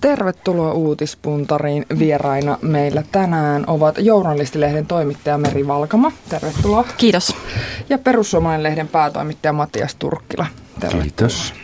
Tervetuloa 0.00 0.72
Uutispuntariin. 0.72 1.86
Vieraina 1.98 2.58
meillä 2.62 3.02
tänään 3.12 3.64
ovat 3.66 3.94
Journalistilehden 3.98 4.86
toimittaja 4.86 5.38
Meri 5.38 5.66
Valkama. 5.66 6.12
Tervetuloa. 6.28 6.84
Kiitos. 6.96 7.36
Ja 7.88 7.98
Perussuomalainen 7.98 8.62
lehden 8.62 8.88
päätoimittaja 8.88 9.52
Matias 9.52 9.94
Turkkila. 9.94 10.46
Tervetuloa. 10.80 11.02
Kiitos. 11.02 11.54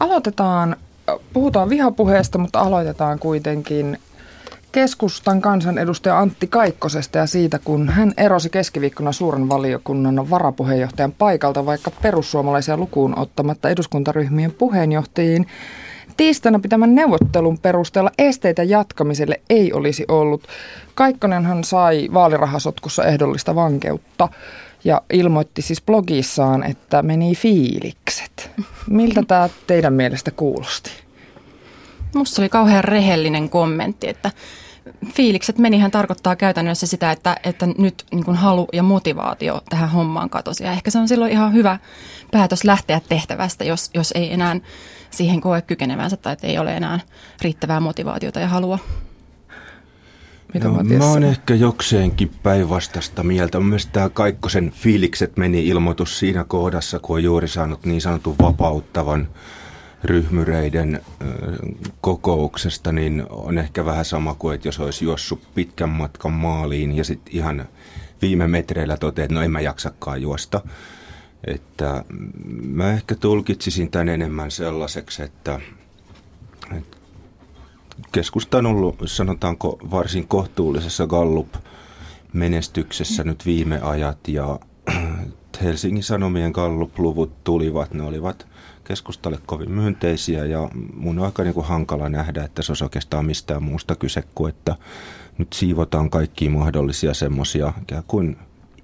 Aloitetaan, 0.00 0.76
puhutaan 1.32 1.70
vihapuheesta, 1.70 2.38
mutta 2.38 2.60
aloitetaan 2.60 3.18
kuitenkin 3.18 3.98
keskustan 4.72 5.40
kansanedustaja 5.40 6.18
Antti 6.18 6.46
Kaikkosesta 6.46 7.18
ja 7.18 7.26
siitä, 7.26 7.58
kun 7.64 7.88
hän 7.88 8.12
erosi 8.16 8.50
keskiviikkona 8.50 9.12
suuren 9.12 9.48
valiokunnan 9.48 10.30
varapuheenjohtajan 10.30 11.12
paikalta, 11.12 11.66
vaikka 11.66 11.90
perussuomalaisia 12.02 12.76
lukuun 12.76 13.18
ottamatta 13.18 13.68
eduskuntaryhmien 13.68 14.52
puheenjohtajiin. 14.52 15.46
Tiistaina 16.16 16.58
pitämän 16.58 16.94
neuvottelun 16.94 17.58
perusteella 17.58 18.10
esteitä 18.18 18.62
jatkamiselle 18.62 19.40
ei 19.50 19.72
olisi 19.72 20.04
ollut. 20.08 20.46
Kaikkonenhan 20.94 21.64
sai 21.64 22.08
vaalirahasotkussa 22.14 23.04
ehdollista 23.04 23.54
vankeutta 23.54 24.28
ja 24.84 25.02
ilmoitti 25.12 25.62
siis 25.62 25.82
blogissaan, 25.82 26.62
että 26.62 27.02
meni 27.02 27.34
fiilikset. 27.34 28.50
Miltä 28.90 29.22
tämä 29.28 29.48
teidän 29.66 29.92
mielestä 29.92 30.30
kuulosti? 30.30 30.90
Musta 32.14 32.42
oli 32.42 32.48
kauhean 32.48 32.84
rehellinen 32.84 33.48
kommentti, 33.48 34.08
että 34.08 34.30
fiilikset 35.14 35.58
menihän 35.58 35.90
tarkoittaa 35.90 36.36
käytännössä 36.36 36.86
sitä, 36.86 37.10
että, 37.10 37.36
että 37.44 37.66
nyt 37.66 38.04
niin 38.12 38.24
kuin 38.24 38.36
halu 38.36 38.68
ja 38.72 38.82
motivaatio 38.82 39.60
tähän 39.70 39.90
hommaan 39.90 40.30
katosi. 40.30 40.64
Ja 40.64 40.72
ehkä 40.72 40.90
se 40.90 40.98
on 40.98 41.08
silloin 41.08 41.32
ihan 41.32 41.52
hyvä 41.52 41.78
päätös 42.32 42.64
lähteä 42.64 43.00
tehtävästä, 43.08 43.64
jos, 43.64 43.90
jos 43.94 44.12
ei 44.12 44.32
enää 44.32 44.56
siihen 45.10 45.40
koe 45.40 45.62
kykenevänsä 45.62 46.16
tai 46.16 46.32
että 46.32 46.46
ei 46.46 46.58
ole 46.58 46.76
enää 46.76 47.00
riittävää 47.42 47.80
motivaatiota 47.80 48.40
ja 48.40 48.48
halua. 48.48 48.78
Mitä 50.54 50.68
no, 50.68 50.82
mä 50.82 51.06
oon 51.06 51.24
ehkä 51.24 51.54
jokseenkin 51.54 52.30
päinvastasta 52.42 53.22
mieltä. 53.22 53.60
Mielestäni 53.60 53.92
tämä 53.92 54.08
Kaikkosen 54.08 54.70
fiilikset 54.70 55.36
meni 55.36 55.68
ilmoitus 55.68 56.18
siinä 56.18 56.44
kohdassa, 56.44 56.98
kun 56.98 57.16
on 57.16 57.22
juuri 57.22 57.48
saanut 57.48 57.86
niin 57.86 58.00
sanotun 58.00 58.34
vapauttavan 58.42 59.28
ryhmyreiden 60.04 61.00
kokouksesta, 62.00 62.92
niin 62.92 63.26
on 63.30 63.58
ehkä 63.58 63.84
vähän 63.84 64.04
sama 64.04 64.34
kuin, 64.34 64.54
että 64.54 64.68
jos 64.68 64.80
olisi 64.80 65.04
juossut 65.04 65.54
pitkän 65.54 65.88
matkan 65.88 66.32
maaliin 66.32 66.96
ja 66.96 67.04
sitten 67.04 67.36
ihan 67.36 67.68
viime 68.22 68.48
metreillä 68.48 68.96
toteaa, 68.96 69.24
että 69.24 69.34
no 69.34 69.42
en 69.42 69.50
mä 69.50 69.60
jaksakaan 69.60 70.22
juosta. 70.22 70.60
Että 71.44 72.04
mä 72.62 72.92
ehkä 72.92 73.14
tulkitsisin 73.14 73.90
tämän 73.90 74.08
enemmän 74.08 74.50
sellaiseksi, 74.50 75.22
että, 75.22 75.60
että 76.76 76.96
keskusta 78.12 78.58
on 78.58 78.66
ollut, 78.66 78.96
sanotaanko, 79.04 79.78
varsin 79.90 80.28
kohtuullisessa 80.28 81.06
Gallup-menestyksessä 81.06 83.24
nyt 83.24 83.46
viime 83.46 83.80
ajat 83.80 84.28
ja 84.28 84.60
Helsingin 85.62 86.02
Sanomien 86.02 86.52
Gallup-luvut 86.52 87.44
tulivat, 87.44 87.94
ne 87.94 88.02
olivat 88.02 88.46
keskustalle 88.84 89.38
kovin 89.46 89.70
myönteisiä 89.70 90.44
ja 90.44 90.68
mun 90.94 91.18
on 91.18 91.24
aika 91.24 91.42
niin 91.42 91.54
kuin 91.54 91.66
hankala 91.66 92.08
nähdä, 92.08 92.44
että 92.44 92.62
se 92.62 92.72
olisi 92.72 92.84
oikeastaan 92.84 93.26
mistään 93.26 93.62
muusta 93.62 93.96
kyse 93.96 94.24
kuin, 94.34 94.50
että 94.50 94.76
nyt 95.38 95.52
siivotaan 95.52 96.10
kaikkia 96.10 96.50
mahdollisia 96.50 97.14
semmoisia 97.14 97.72
ikään 97.82 98.04
kuin 98.06 98.36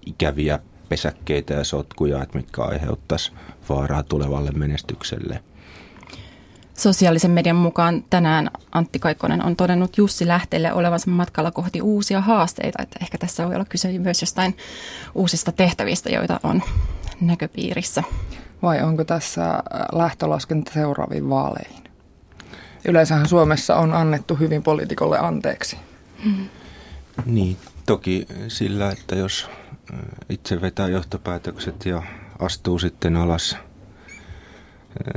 ikäviä 0.06 0.58
pesäkkeitä 0.88 1.54
ja 1.54 1.64
sotkuja, 1.64 2.22
että 2.22 2.38
mitkä 2.38 2.62
aiheuttaisi 2.62 3.32
vaaraa 3.68 4.02
tulevalle 4.02 4.50
menestykselle. 4.50 5.42
Sosiaalisen 6.74 7.30
median 7.30 7.56
mukaan 7.56 8.04
tänään 8.10 8.50
Antti 8.72 8.98
Kaikkonen 8.98 9.44
on 9.44 9.56
todennut 9.56 9.98
Jussi 9.98 10.26
Lähteelle 10.26 10.72
olevansa 10.72 11.10
matkalla 11.10 11.50
kohti 11.50 11.82
uusia 11.82 12.20
haasteita. 12.20 12.82
Että 12.82 12.98
ehkä 13.02 13.18
tässä 13.18 13.46
voi 13.46 13.54
olla 13.54 13.64
kyse 13.64 13.98
myös 13.98 14.22
jostain 14.22 14.56
uusista 15.14 15.52
tehtävistä, 15.52 16.10
joita 16.10 16.40
on 16.42 16.62
näköpiirissä. 17.20 18.02
Vai 18.62 18.82
onko 18.82 19.04
tässä 19.04 19.62
lähtölaskenta 19.92 20.72
seuraaviin 20.72 21.30
vaaleihin? 21.30 21.84
Yleensähän 22.84 23.28
Suomessa 23.28 23.76
on 23.76 23.92
annettu 23.92 24.34
hyvin 24.34 24.62
poliitikolle 24.62 25.18
anteeksi. 25.18 25.76
Hmm. 26.24 26.48
Niin, 27.26 27.56
toki 27.86 28.26
sillä, 28.48 28.90
että 28.90 29.16
jos 29.16 29.50
itse 30.28 30.60
vetää 30.60 30.88
johtopäätökset 30.88 31.86
ja 31.86 32.02
astuu 32.38 32.78
sitten 32.78 33.16
alas 33.16 33.56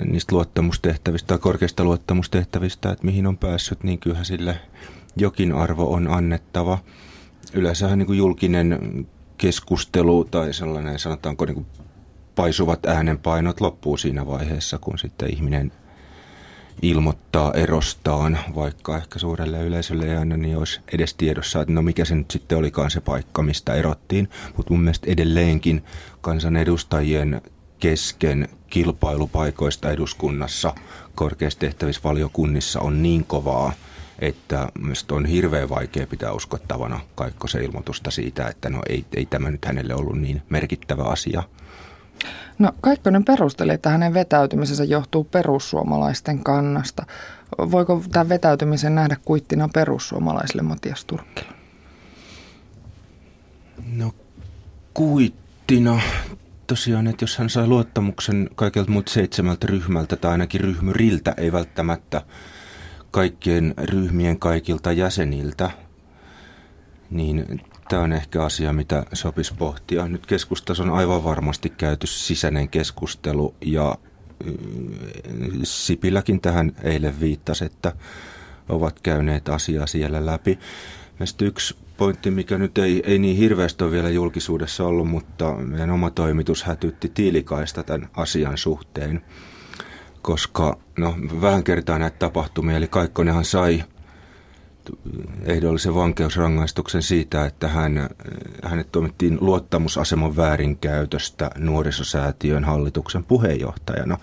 niistä 0.06 0.36
luottamustehtävistä 0.36 1.28
tai 1.28 1.38
korkeista 1.38 1.84
luottamustehtävistä, 1.84 2.92
että 2.92 3.06
mihin 3.06 3.28
on 3.28 3.38
päässyt, 3.38 3.84
niin 3.84 4.00
kyllähän 4.00 4.26
sille 4.26 4.60
jokin 5.16 5.54
arvo 5.54 5.94
on 5.94 6.08
annettava. 6.08 6.78
Yleensähän 7.54 8.00
niin 8.00 8.08
kuin 8.08 8.18
julkinen 8.18 8.80
keskustelu 9.38 10.26
tai 10.26 10.54
sellainen 10.54 11.00
sanotaanko 11.00 11.46
niin 11.46 11.56
kuin 11.56 11.66
paisuvat 12.36 12.86
äänenpainot 12.86 13.62
loppuu 13.62 13.98
siinä 13.98 14.28
vaiheessa, 14.28 14.78
kun 14.78 15.00
sitten 15.00 15.34
ihminen 15.34 15.72
ilmoittaa 16.82 17.54
erostaan, 17.54 18.40
vaikka 18.56 18.98
ehkä 18.98 19.20
suurelle 19.20 19.64
yleisölle 19.64 20.06
ei 20.06 20.18
aina 20.18 20.38
niin 20.38 20.58
olisi 20.58 20.82
edes 20.94 21.14
tiedossa, 21.14 21.62
että 21.62 21.74
no 21.74 21.82
mikä 21.82 22.06
se 22.06 22.16
nyt 22.16 22.32
sitten 22.32 22.58
olikaan 22.58 22.92
se 22.92 23.02
paikka, 23.02 23.44
mistä 23.44 23.74
erottiin. 23.74 24.30
Mutta 24.58 24.74
mun 24.74 24.84
mielestä 24.84 25.12
edelleenkin 25.12 25.84
kansanedustajien 26.22 27.42
kesken 27.80 28.48
kilpailupaikoista 28.70 29.92
eduskunnassa 29.92 30.74
korkeissa 31.16 31.60
tehtävissä 31.60 32.02
valiokunnissa 32.04 32.80
on 32.80 33.04
niin 33.04 33.26
kovaa, 33.26 33.74
että 34.20 34.70
on 35.12 35.26
hirveän 35.26 35.70
vaikea 35.70 36.08
pitää 36.08 36.32
uskottavana 36.32 37.00
Kaikkosen 37.16 37.64
ilmoitusta 37.64 38.12
siitä, 38.12 38.48
että 38.48 38.70
no 38.70 38.82
ei, 38.90 39.06
ei 39.16 39.26
tämä 39.26 39.52
nyt 39.52 39.66
hänelle 39.66 39.96
ollut 39.96 40.20
niin 40.20 40.42
merkittävä 40.50 41.04
asia– 41.04 41.44
No 42.60 42.72
Kaikkonen 42.82 43.26
perusteli, 43.26 43.74
että 43.74 43.90
hänen 43.90 44.14
vetäytymisensä 44.14 44.84
johtuu 44.84 45.24
perussuomalaisten 45.24 46.44
kannasta. 46.44 47.06
Voiko 47.58 48.04
tämän 48.12 48.30
vetäytymisen 48.30 48.96
nähdä 48.96 49.18
kuittina 49.26 49.70
perussuomalaisille 49.74 50.62
Matias 50.62 51.06
Turkkila? 51.06 51.52
No 53.94 54.14
kuittina 54.94 56.00
tosiaan, 56.68 57.08
että 57.08 57.24
jos 57.24 57.38
hän 57.38 57.50
sai 57.50 57.68
luottamuksen 57.68 58.50
kaikilta 58.56 58.92
muut 58.92 59.08
seitsemältä 59.08 59.68
ryhmältä 59.68 60.16
tai 60.16 60.32
ainakin 60.32 60.62
ryhmyriltä, 60.62 61.34
ei 61.38 61.52
välttämättä 61.52 62.22
kaikkien 63.12 63.74
ryhmien 63.78 64.40
kaikilta 64.40 64.92
jäseniltä, 64.92 65.72
niin 67.10 67.62
Tämä 67.92 68.04
on 68.04 68.14
ehkä 68.14 68.44
asia, 68.44 68.74
mitä 68.74 69.06
sopisi 69.14 69.54
pohtia. 69.54 70.08
Nyt 70.08 70.26
keskustassa 70.26 70.84
on 70.84 70.90
aivan 70.90 71.24
varmasti 71.24 71.70
käyty 71.70 72.08
sisäinen 72.08 72.70
keskustelu 72.70 73.56
ja 73.62 73.96
Sipiläkin 75.64 76.42
tähän 76.42 76.72
eilen 76.84 77.20
viittasi, 77.20 77.66
että 77.66 77.94
ovat 78.70 79.00
käyneet 79.00 79.50
asiaa 79.50 79.88
siellä 79.88 80.26
läpi. 80.26 80.60
Sitten 81.24 81.48
yksi 81.48 81.76
pointti, 81.98 82.32
mikä 82.32 82.58
nyt 82.58 82.78
ei, 82.78 83.04
ei 83.06 83.20
niin 83.20 83.38
hirveästi 83.38 83.84
ole 83.84 83.92
vielä 83.92 84.10
julkisuudessa 84.10 84.86
ollut, 84.86 85.08
mutta 85.08 85.54
meidän 85.54 85.92
oma 85.92 86.10
toimitus 86.10 86.64
hätytti 86.64 87.10
Tiilikaista 87.10 87.84
tämän 87.84 88.10
asian 88.16 88.58
suhteen, 88.58 89.22
koska 90.22 90.78
no, 90.98 91.16
vähän 91.42 91.64
kertaa 91.64 92.00
näitä 92.00 92.18
tapahtumia, 92.20 92.78
eli 92.78 92.88
Kaikkonenhan 92.88 93.46
sai 93.46 93.84
ehdollisen 95.44 95.96
vankeusrangaistuksen 95.96 97.02
siitä, 97.04 97.46
että 97.46 97.68
hän, 97.68 98.10
hänet 98.64 98.92
tuomittiin 98.92 99.38
luottamusaseman 99.42 100.36
väärinkäytöstä 100.36 101.52
nuorisosäätiön 101.58 102.64
hallituksen 102.64 103.24
puheenjohtajana. 103.24 104.18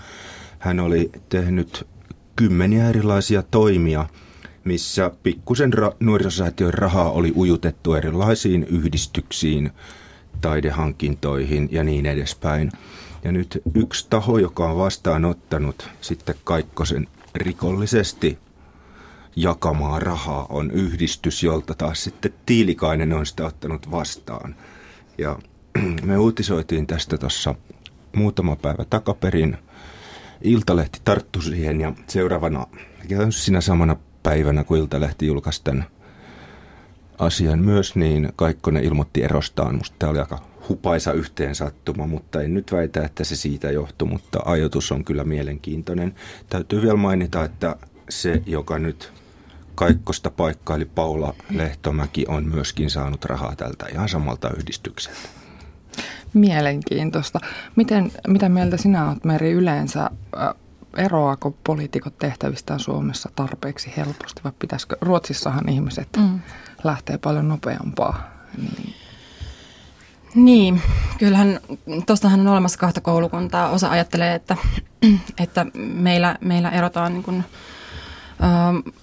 Hän 0.59 0.81
oli 0.81 1.11
tehnyt 1.29 1.87
kymmeniä 2.37 2.89
erilaisia 2.89 3.43
toimia, 3.43 4.07
missä 4.65 5.11
pikkusen 5.23 5.75
ra- 5.75 5.97
nuorisosäätiön 6.01 6.75
rahaa 6.75 7.11
oli 7.11 7.33
ujutettu 7.37 7.95
erilaisiin 7.95 8.65
yhdistyksiin, 8.65 9.71
taidehankintoihin 10.41 11.69
ja 11.73 11.85
niin 11.85 12.07
edespäin. 12.07 12.73
Ja 13.25 13.33
nyt 13.33 13.63
yksi 13.75 14.07
taho, 14.11 14.39
joka 14.39 14.71
on 14.71 14.77
vastaanottanut 14.79 15.91
sitten 16.01 16.35
Kaikkosen 16.45 17.07
rikollisesti 17.35 18.39
jakamaa 19.43 19.99
rahaa 19.99 20.47
on 20.49 20.71
yhdistys, 20.71 21.43
jolta 21.43 21.75
taas 21.75 22.05
sitten 22.05 22.35
Tiilikainen 22.47 23.13
on 23.13 23.27
sitä 23.27 23.47
ottanut 23.47 23.91
vastaan. 23.91 24.55
Ja 25.19 25.39
me 26.05 26.19
uutisoitiin 26.19 26.87
tästä 26.87 27.19
tuossa 27.19 27.55
muutama 28.17 28.57
päivä 28.57 28.85
takaperin. 28.85 29.59
Iltalehti 30.43 31.01
tarttui 31.05 31.43
siihen 31.43 31.81
ja 31.81 31.93
seuraavana, 32.07 32.67
ja 33.09 33.31
siinä 33.31 33.61
samana 33.61 33.97
päivänä, 34.23 34.65
kun 34.65 34.79
Iltalehti 34.79 35.27
julkaisi 35.27 35.65
tämän 35.65 35.85
asian 37.19 37.59
myös, 37.59 37.97
niin 37.97 38.33
Kaikkonen 38.37 38.85
ilmoitti 38.85 39.23
erostaan. 39.23 39.75
Musta 39.75 39.97
tämä 39.99 40.11
oli 40.11 40.19
aika 40.19 40.39
hupaisa 40.69 41.13
yhteensattuma, 41.13 42.07
mutta 42.07 42.43
en 42.43 42.55
nyt 42.55 42.73
väitä, 42.73 43.05
että 43.05 43.25
se 43.25 43.37
siitä 43.37 43.71
johtui, 43.71 44.09
mutta 44.09 44.39
ajatus 44.45 44.93
on 44.93 45.05
kyllä 45.05 45.25
mielenkiintoinen. 45.25 46.15
Täytyy 46.49 46.83
vielä 46.83 46.97
mainita, 46.97 47.45
että 47.45 47.77
se, 48.09 48.43
joka 48.47 48.79
nyt 48.79 49.13
Kaikkosta 49.79 50.31
paikkaili 50.31 50.85
Paula 50.85 51.35
Lehtomäki, 51.51 52.25
on 52.29 52.45
myöskin 52.45 52.91
saanut 52.91 53.25
rahaa 53.25 53.57
tältä 53.57 53.87
ihan 53.87 54.09
samalta 54.09 54.51
yhdistykseltä. 54.57 55.29
Mielenkiintoista. 56.35 57.41
Miten, 57.77 58.13
mitä 58.29 58.49
mieltä 58.49 58.77
sinä 58.77 59.09
olet, 59.09 59.25
Meri, 59.25 59.53
yleensä? 59.53 60.11
Eroaako 60.97 61.57
poliitikot 61.65 62.19
tehtävistään 62.19 62.81
Suomessa 62.81 63.31
tarpeeksi 63.37 63.93
helposti 63.97 64.41
vai 64.45 64.53
pitäisikö? 64.59 64.97
Ruotsissahan 65.01 65.69
ihmiset 65.69 66.09
mm. 66.17 66.41
lähtee 66.85 67.19
paljon 67.19 67.49
nopeampaa. 67.49 68.31
Niin. 68.57 68.95
Niin, 70.35 70.83
kyllähän 71.19 71.61
tuostahan 72.07 72.41
on 72.41 72.47
olemassa 72.49 72.79
kahta 72.79 73.01
koulukuntaa. 73.01 73.71
Osa 73.71 73.91
ajattelee, 73.91 74.35
että, 74.35 74.57
että 75.45 75.67
meillä, 75.75 76.37
meillä 76.41 76.71
erotaan 76.71 77.13
niin 77.13 77.23
kuin, 77.23 77.45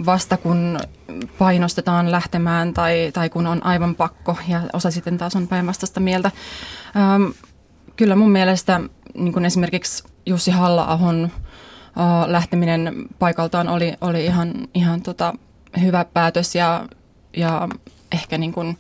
vasta 0.06 0.38
kun 0.38 0.80
painostetaan 1.38 2.12
lähtemään 2.12 2.74
tai, 2.74 3.12
tai 3.14 3.30
kun 3.30 3.48
on 3.48 3.66
aivan 3.66 3.96
pakko 3.96 4.38
ja 4.48 4.62
osa 4.74 4.92
sitten 4.92 5.18
taas 5.18 5.36
on 5.36 5.48
päinvastaista 5.48 6.00
mieltä. 6.00 6.32
Kyllä 7.96 8.16
mun 8.16 8.32
mielestä 8.32 8.82
niin 9.14 9.34
kuin 9.34 9.46
esimerkiksi 9.46 10.04
Jussi 10.26 10.52
Halla-ahon 10.52 11.32
lähteminen 12.26 12.94
paikaltaan 13.20 13.68
oli, 13.68 13.94
oli 14.02 14.26
ihan, 14.26 14.54
ihan 14.74 15.02
tota, 15.02 15.34
hyvä 15.82 16.06
päätös 16.14 16.56
ja, 16.56 16.88
ja 17.38 17.68
ehkä 18.12 18.38
niin 18.38 18.54
kuin, 18.54 18.78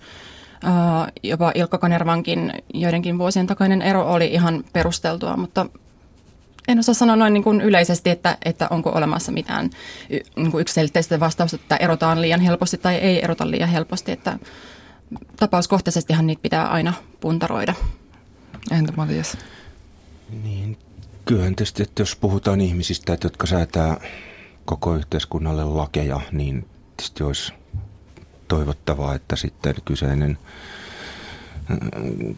jopa 1.24 1.52
Ilkka 1.56 1.78
Kanervankin 1.78 2.54
joidenkin 2.74 3.18
vuosien 3.18 3.48
takainen 3.48 3.82
ero 3.82 4.12
oli 4.12 4.28
ihan 4.28 4.64
perusteltua, 4.74 5.38
mutta 5.38 5.66
en 6.68 6.80
osaa 6.80 6.96
sanoa 6.96 7.16
noin 7.16 7.34
niin 7.34 7.44
kuin 7.44 7.62
yleisesti, 7.62 8.10
että, 8.10 8.38
että 8.46 8.68
onko 8.70 8.90
olemassa 8.90 9.32
mitään 9.32 9.70
niin 10.36 10.52
kuin 10.52 10.62
yksiselitteistä 10.62 11.20
vastausta, 11.20 11.56
että 11.56 11.78
erotaan 11.78 12.22
liian 12.22 12.42
helposti 12.42 12.78
tai 12.78 12.96
ei 12.96 13.24
erota 13.24 13.52
liian 13.52 13.70
helposti. 13.70 14.12
Että 14.12 14.40
tapauskohtaisestihan 15.36 16.28
niitä 16.28 16.42
pitää 16.42 16.68
aina 16.68 16.94
puntaroida. 17.20 17.74
Entä 18.72 18.94
Matias? 18.98 19.38
Niin, 20.44 20.78
kyllähän 21.26 21.56
tietysti, 21.56 21.84
että 21.84 22.02
jos 22.02 22.16
puhutaan 22.16 22.62
ihmisistä, 22.62 23.14
että 23.14 23.26
jotka 23.26 23.48
säätää 23.48 23.98
koko 24.66 24.96
yhteiskunnalle 24.96 25.64
lakeja, 25.64 26.22
niin 26.32 26.68
tietysti 26.98 27.24
olisi 27.24 27.54
toivottavaa, 28.48 29.16
että 29.16 29.36
sitten 29.36 29.76
kyseinen 29.86 30.38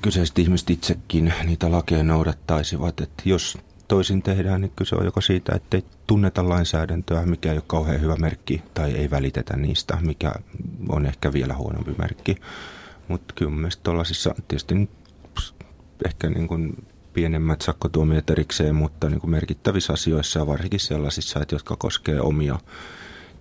kyseiset 0.01 0.39
ihmiset 0.39 0.69
itsekin 0.69 1.33
niitä 1.44 1.71
lakeja 1.71 2.03
noudattaisivat. 2.03 3.01
Että 3.01 3.24
jos 3.25 3.57
toisin 3.88 4.24
tehdään, 4.24 4.62
niin 4.62 4.72
kyse 4.75 4.95
on 4.95 5.06
joko 5.06 5.22
siitä, 5.22 5.56
että 5.56 5.78
ei 5.78 5.84
tunneta 6.07 6.50
lainsäädäntöä, 6.50 7.25
mikä 7.25 7.51
ei 7.51 7.57
ole 7.57 7.63
kauhean 7.68 8.01
hyvä 8.01 8.16
merkki, 8.16 8.63
tai 8.74 8.92
ei 8.92 9.10
välitetä 9.10 9.57
niistä, 9.57 9.98
mikä 10.01 10.31
on 10.89 11.06
ehkä 11.06 11.34
vielä 11.34 11.54
huonompi 11.54 11.95
merkki. 11.98 12.36
Mutta 13.07 13.34
kyllä 13.34 13.51
mielestäni 13.51 13.84
tuollaisissa 13.84 14.36
tietysti 14.48 14.89
ehkä 16.06 16.30
niin 16.30 16.48
kuin 16.48 16.88
pienemmät 17.13 17.62
sakkotuomiot 17.62 18.30
erikseen, 18.30 18.75
mutta 18.75 19.10
niin 19.10 19.19
kuin 19.22 19.31
merkittävissä 19.31 19.94
asioissa 19.94 20.39
ja 20.39 20.48
varsinkin 20.48 20.80
sellaisissa, 20.80 21.39
että 21.42 21.56
jotka 21.56 21.75
koskee 21.75 22.22
omia 22.22 22.60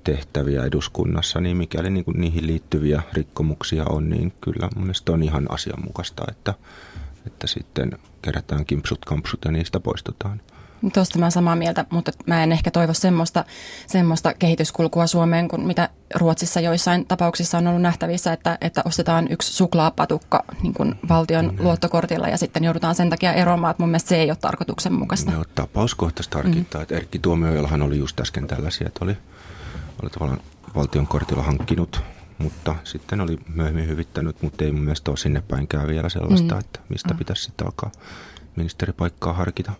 tehtäviä 0.05 0.65
eduskunnassa, 0.65 1.41
niin 1.41 1.57
mikäli 1.57 1.91
niin 1.91 2.05
kuin 2.05 2.21
niihin 2.21 2.47
liittyviä 2.47 3.03
rikkomuksia 3.13 3.85
on, 3.85 4.11
niin 4.11 4.33
kyllä 4.41 4.69
mun 4.75 4.85
mielestä 4.85 5.13
on 5.13 5.23
ihan 5.23 5.47
asianmukaista, 5.49 6.25
että, 6.29 6.55
että 7.26 7.46
sitten 7.46 7.99
kerätään 8.23 8.67
kimpsut 8.67 9.05
kampsut 9.05 9.44
ja 9.44 9.52
niistä 9.52 9.81
poistutaan. 9.81 10.40
Tuosta 10.94 11.19
mä 11.19 11.31
samaa 11.31 11.56
mieltä, 11.56 11.84
mutta 11.90 12.12
mä 12.26 12.43
en 12.43 12.52
ehkä 12.52 12.70
toivo 12.70 12.94
semmoista, 12.94 13.44
semmoista 13.87 14.34
kehityskulkua 14.34 15.06
Suomeen 15.06 15.49
kuin 15.49 15.67
mitä 15.67 15.88
Ruotsissa 16.14 16.61
joissain 16.61 17.06
tapauksissa 17.06 17.58
on 17.58 17.67
ollut 17.67 17.82
nähtävissä, 17.82 18.32
että, 18.32 18.58
että 18.61 18.82
ostetaan 18.84 19.26
yksi 19.31 19.52
suklaapatukka 19.52 20.44
niin 20.62 20.75
kuin 20.75 20.94
valtion 21.08 21.44
mm. 21.44 21.64
luottokortilla 21.64 22.28
ja 22.28 22.38
sitten 22.38 22.64
joudutaan 22.64 22.94
sen 22.94 23.11
takia 23.11 23.32
eroamaan, 23.32 23.70
että 23.70 23.82
mun 23.82 23.90
mielestä 23.90 24.08
se 24.08 24.17
ei 24.17 24.31
ole 24.31 24.38
tarkoituksenmukaista. 24.40 25.31
No, 25.31 25.44
tapauskohtaista 25.55 26.38
harkintaa, 26.38 26.78
mm. 26.78 26.82
että 26.82 26.96
Erkki 26.96 27.19
Tuomioillahan 27.19 27.82
oli 27.82 27.99
just 27.99 28.20
äsken 28.20 28.46
tällaisia, 28.46 28.87
että 28.87 29.05
oli, 29.05 29.17
oli 30.02 30.11
tavallaan 30.11 30.40
valtion 30.75 31.06
kortilla 31.06 31.43
hankkinut 31.43 32.02
mutta 32.38 32.77
sitten 32.85 33.21
oli 33.21 33.38
myöhemmin 33.55 33.88
hyvittänyt, 33.88 34.43
mutta 34.43 34.65
ei 34.65 34.73
mun 34.73 34.83
mielestä 34.83 35.11
ole 35.11 35.17
sinne 35.17 35.43
päinkään 35.49 35.88
vielä 35.88 36.09
sellaista, 36.09 36.55
mm. 36.55 36.61
että 36.61 36.81
mistä 36.88 37.15
mm. 37.15 37.19
pitäisi 37.19 37.43
sitten 37.43 37.67
alkaa 37.67 37.91
ministeripaikkaa 38.56 39.33
harkita. 39.33 39.73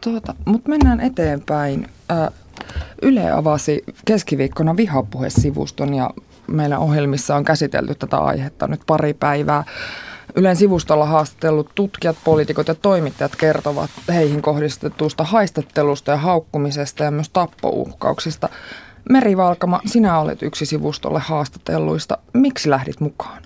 Tuota, 0.00 0.34
mutta 0.44 0.68
mennään 0.68 1.00
eteenpäin. 1.00 1.88
Yle 3.02 3.30
avasi 3.30 3.84
keskiviikkona 4.04 4.76
vihapuhesivuston 4.76 5.94
ja 5.94 6.10
meillä 6.46 6.78
ohjelmissa 6.78 7.36
on 7.36 7.44
käsitelty 7.44 7.94
tätä 7.94 8.18
aihetta 8.18 8.66
nyt 8.66 8.80
pari 8.86 9.14
päivää. 9.14 9.64
Ylen 10.34 10.56
sivustolla 10.56 11.06
haastatellut 11.06 11.70
tutkijat, 11.74 12.16
poliitikot 12.24 12.68
ja 12.68 12.74
toimittajat 12.74 13.36
kertovat 13.36 13.90
heihin 14.08 14.42
kohdistetusta 14.42 15.24
haistattelusta 15.24 16.10
ja 16.10 16.16
haukkumisesta 16.16 17.04
ja 17.04 17.10
myös 17.10 17.30
tappouhkauksista. 17.30 18.48
Meri 19.10 19.36
Valkama, 19.36 19.80
sinä 19.86 20.18
olet 20.18 20.42
yksi 20.42 20.66
sivustolle 20.66 21.20
haastatelluista. 21.20 22.18
Miksi 22.32 22.70
lähdit 22.70 23.00
mukaan? 23.00 23.42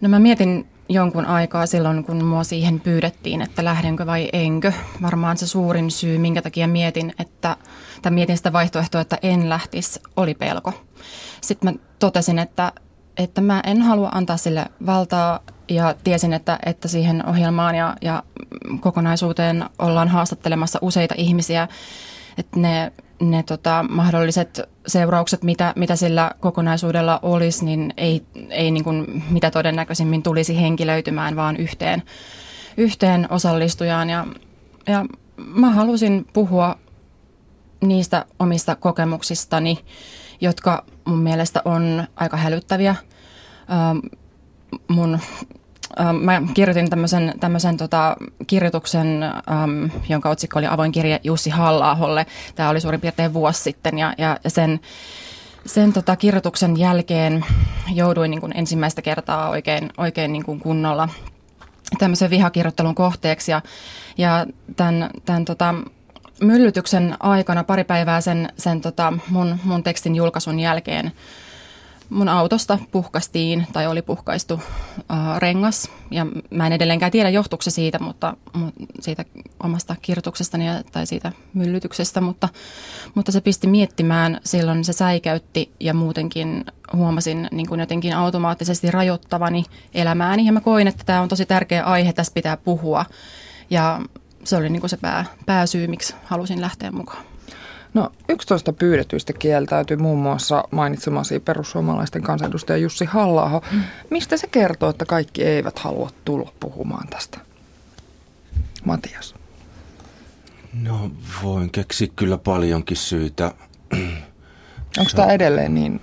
No 0.00 0.08
mä 0.08 0.18
mietin 0.18 0.66
jonkun 0.88 1.26
aikaa 1.26 1.66
silloin, 1.66 2.04
kun 2.04 2.24
mua 2.24 2.44
siihen 2.44 2.80
pyydettiin, 2.80 3.42
että 3.42 3.64
lähdenkö 3.64 4.06
vai 4.06 4.28
enkö. 4.32 4.72
Varmaan 5.02 5.36
se 5.36 5.46
suurin 5.46 5.90
syy, 5.90 6.18
minkä 6.18 6.42
takia 6.42 6.68
mietin, 6.68 7.12
että, 7.18 7.56
tai 8.02 8.12
mietin 8.12 8.36
sitä 8.36 8.52
vaihtoehtoa, 8.52 9.00
että 9.00 9.18
en 9.22 9.48
lähtisi, 9.48 10.00
oli 10.16 10.34
pelko. 10.34 10.72
Sitten 11.40 11.72
mä 11.72 11.78
totesin, 11.98 12.38
että, 12.38 12.72
että 13.16 13.40
mä 13.40 13.60
en 13.66 13.82
halua 13.82 14.08
antaa 14.12 14.36
sille 14.36 14.66
valtaa 14.86 15.40
ja 15.68 15.94
tiesin, 16.04 16.32
että, 16.32 16.58
että 16.66 16.88
siihen 16.88 17.28
ohjelmaan 17.28 17.74
ja, 17.74 17.96
ja 18.02 18.22
kokonaisuuteen 18.80 19.64
ollaan 19.78 20.08
haastattelemassa 20.08 20.78
useita 20.82 21.14
ihmisiä, 21.18 21.68
että 22.38 22.60
ne 22.60 22.92
ne 23.30 23.42
tota, 23.42 23.84
mahdolliset 23.88 24.60
seuraukset, 24.86 25.42
mitä, 25.42 25.72
mitä 25.76 25.96
sillä 25.96 26.30
kokonaisuudella 26.40 27.18
olisi, 27.22 27.64
niin 27.64 27.94
ei, 27.96 28.22
ei 28.50 28.70
niin 28.70 28.84
kuin, 28.84 29.24
mitä 29.30 29.50
todennäköisimmin 29.50 30.22
tulisi 30.22 30.60
henkilöitymään, 30.60 31.36
vaan 31.36 31.56
yhteen, 31.56 32.02
yhteen 32.76 33.26
osallistujaan. 33.30 34.10
Ja, 34.10 34.26
ja 34.86 35.04
mä 35.36 35.70
halusin 35.70 36.26
puhua 36.32 36.78
niistä 37.80 38.26
omista 38.38 38.74
kokemuksistani, 38.74 39.78
jotka 40.40 40.84
mun 41.04 41.18
mielestä 41.18 41.62
on 41.64 42.04
aika 42.16 42.36
hälyttäviä. 42.36 42.94
Mun 44.88 45.18
Ähm, 46.00 46.16
mä 46.16 46.42
kirjoitin 46.54 46.90
tämmöisen, 46.90 47.34
tämmöisen 47.40 47.76
tota, 47.76 48.16
kirjoituksen, 48.46 49.22
äm, 49.22 49.90
jonka 50.08 50.30
otsikko 50.30 50.58
oli 50.58 50.66
avoin 50.66 50.92
kirje 50.92 51.20
Jussi 51.24 51.50
halla 51.50 52.26
Tämä 52.54 52.68
oli 52.68 52.80
suurin 52.80 53.00
piirtein 53.00 53.34
vuosi 53.34 53.62
sitten 53.62 53.98
ja, 53.98 54.14
ja 54.18 54.38
sen, 54.46 54.80
sen 55.66 55.92
tota, 55.92 56.16
kirjoituksen 56.16 56.76
jälkeen 56.76 57.44
jouduin 57.94 58.30
niin 58.30 58.40
kuin 58.40 58.56
ensimmäistä 58.56 59.02
kertaa 59.02 59.48
oikein, 59.48 59.90
oikein 59.96 60.32
niin 60.32 60.44
kuin 60.44 60.60
kunnolla 60.60 61.08
tämmöisen 61.98 62.30
vihakirjoittelun 62.30 62.94
kohteeksi 62.94 63.50
ja, 63.50 63.62
ja 64.18 64.46
tämän, 64.76 65.10
tämän 65.24 65.44
tota, 65.44 65.74
myllytyksen 66.42 67.16
aikana 67.20 67.64
pari 67.64 67.84
päivää 67.84 68.20
sen, 68.20 68.48
sen 68.56 68.80
tota, 68.80 69.12
mun, 69.30 69.58
mun 69.64 69.82
tekstin 69.82 70.14
julkaisun 70.14 70.60
jälkeen– 70.60 71.12
mun 72.10 72.28
autosta 72.28 72.78
puhkastiin 72.92 73.66
tai 73.72 73.86
oli 73.86 74.02
puhkaistu 74.02 74.60
äh, 75.10 75.38
rengas. 75.38 75.90
Ja 76.10 76.26
mä 76.50 76.66
en 76.66 76.72
edelleenkään 76.72 77.12
tiedä 77.12 77.28
johtuuko 77.28 77.62
se 77.62 77.70
siitä, 77.70 77.98
mutta, 77.98 78.36
mutta 78.52 78.84
siitä 79.00 79.24
omasta 79.62 79.96
kirjoituksestani 80.02 80.64
tai 80.92 81.06
siitä 81.06 81.32
myllytyksestä, 81.54 82.20
mutta, 82.20 82.48
mutta 83.14 83.32
se 83.32 83.40
pisti 83.40 83.66
miettimään 83.66 84.40
silloin, 84.44 84.84
se 84.84 84.92
säikäytti 84.92 85.72
ja 85.80 85.94
muutenkin 85.94 86.64
huomasin 86.92 87.48
niin 87.52 87.68
kuin 87.68 87.80
jotenkin 87.80 88.16
automaattisesti 88.16 88.90
rajoittavani 88.90 89.64
elämääni. 89.94 90.46
Ja 90.46 90.52
mä 90.52 90.60
koin, 90.60 90.88
että 90.88 91.04
tämä 91.06 91.20
on 91.20 91.28
tosi 91.28 91.46
tärkeä 91.46 91.84
aihe, 91.84 92.12
tästä 92.12 92.34
pitää 92.34 92.56
puhua. 92.56 93.04
Ja 93.70 94.00
se 94.44 94.56
oli 94.56 94.70
niin 94.70 94.80
kuin 94.80 94.90
se 94.90 94.96
pää, 94.96 95.24
pääsyy, 95.46 95.86
miksi 95.86 96.14
halusin 96.24 96.60
lähteä 96.60 96.90
mukaan. 96.90 97.33
No 97.94 98.10
11 98.28 98.72
pyydetyistä 98.72 99.32
kieltäytyi 99.32 99.96
muun 99.96 100.18
muassa 100.18 100.64
mainitsemasi 100.70 101.40
perussuomalaisten 101.40 102.22
kansanedustaja 102.22 102.76
Jussi 102.76 103.04
halla 103.04 103.62
mm. 103.72 103.82
Mistä 104.10 104.36
se 104.36 104.46
kertoo, 104.46 104.90
että 104.90 105.04
kaikki 105.04 105.44
eivät 105.44 105.78
halua 105.78 106.10
tulla 106.24 106.52
puhumaan 106.60 107.08
tästä? 107.08 107.38
Matias. 108.84 109.34
No 110.82 111.10
voin 111.42 111.70
keksiä 111.70 112.08
kyllä 112.16 112.38
paljonkin 112.38 112.96
syitä. 112.96 113.54
Onko 114.98 115.10
tämä 115.16 115.32
edelleen 115.32 115.74
niin 115.74 116.00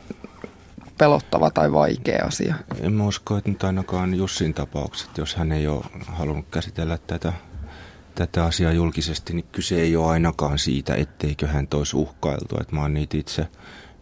pelottava 0.98 1.50
tai 1.50 1.72
vaikea 1.72 2.26
asia? 2.26 2.56
En 2.82 2.94
mä 2.94 3.04
usko, 3.04 3.38
että 3.38 3.50
nyt 3.50 3.64
ainakaan 3.64 4.16
Jussin 4.16 4.54
tapaukset, 4.54 5.18
jos 5.18 5.36
hän 5.36 5.52
ei 5.52 5.68
ole 5.68 5.86
halunnut 6.08 6.46
käsitellä 6.52 6.98
tätä 7.08 7.34
tätä 8.16 8.46
asiaa 8.46 8.72
julkisesti, 8.72 9.34
niin 9.34 9.46
kyse 9.52 9.82
ei 9.82 9.96
ole 9.96 10.12
ainakaan 10.12 10.60
siitä, 10.60 10.96
etteikö 10.96 11.48
hän 11.48 11.68
toisi 11.68 11.98
uhkailtu. 11.98 12.58
Että 12.62 12.76
mä 12.76 12.82
oon 12.82 12.94
niitä 12.94 13.18
itse, 13.18 13.48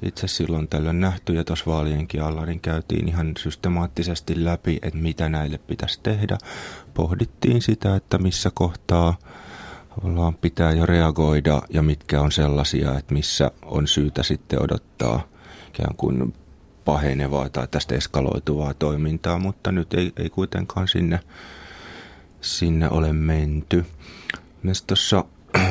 itse 0.01 0.27
silloin 0.27 0.67
tällöin 0.67 0.99
nähty 0.99 1.33
ja 1.33 1.43
tuossa 1.43 1.71
vaalienkin 1.71 2.23
alla 2.23 2.45
niin 2.45 2.59
käytiin 2.59 3.07
ihan 3.07 3.33
systemaattisesti 3.37 4.45
läpi, 4.45 4.79
että 4.81 4.99
mitä 4.99 5.29
näille 5.29 5.57
pitäisi 5.57 5.99
tehdä. 6.03 6.37
Pohdittiin 6.93 7.61
sitä, 7.61 7.95
että 7.95 8.17
missä 8.17 8.51
kohtaa 8.53 9.17
ollaan 10.03 10.35
pitää 10.35 10.71
jo 10.71 10.85
reagoida 10.85 11.61
ja 11.69 11.81
mitkä 11.81 12.21
on 12.21 12.31
sellaisia, 12.31 12.97
että 12.97 13.13
missä 13.13 13.51
on 13.61 13.87
syytä 13.87 14.23
sitten 14.23 14.61
odottaa 14.61 15.27
ikään 15.69 15.95
kuin 15.95 16.33
pahenevaa 16.85 17.49
tai 17.49 17.67
tästä 17.67 17.95
eskaloituvaa 17.95 18.73
toimintaa, 18.73 19.39
mutta 19.39 19.71
nyt 19.71 19.93
ei, 19.93 20.13
ei 20.17 20.29
kuitenkaan 20.29 20.87
sinne, 20.87 21.19
sinne 22.41 22.89
ole 22.89 23.13
menty. 23.13 23.85
Myös 24.63 24.81
tuossa 24.81 25.25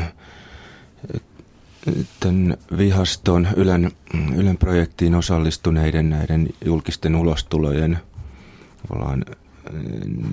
tämän 2.20 2.56
vihaston 2.78 3.48
Ylen, 3.56 3.90
Ylen 4.36 4.56
projektiin 4.56 5.14
osallistuneiden 5.14 6.10
näiden 6.10 6.48
julkisten 6.64 7.16
ulostulojen 7.16 7.98
ollaan 8.90 9.24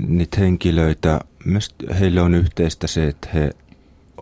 niitä 0.07 0.39
henkilöitä, 0.39 1.19
myös 1.45 1.75
heille 1.99 2.21
on 2.21 2.33
yhteistä 2.33 2.87
se, 2.87 3.07
että 3.07 3.29
he 3.33 3.51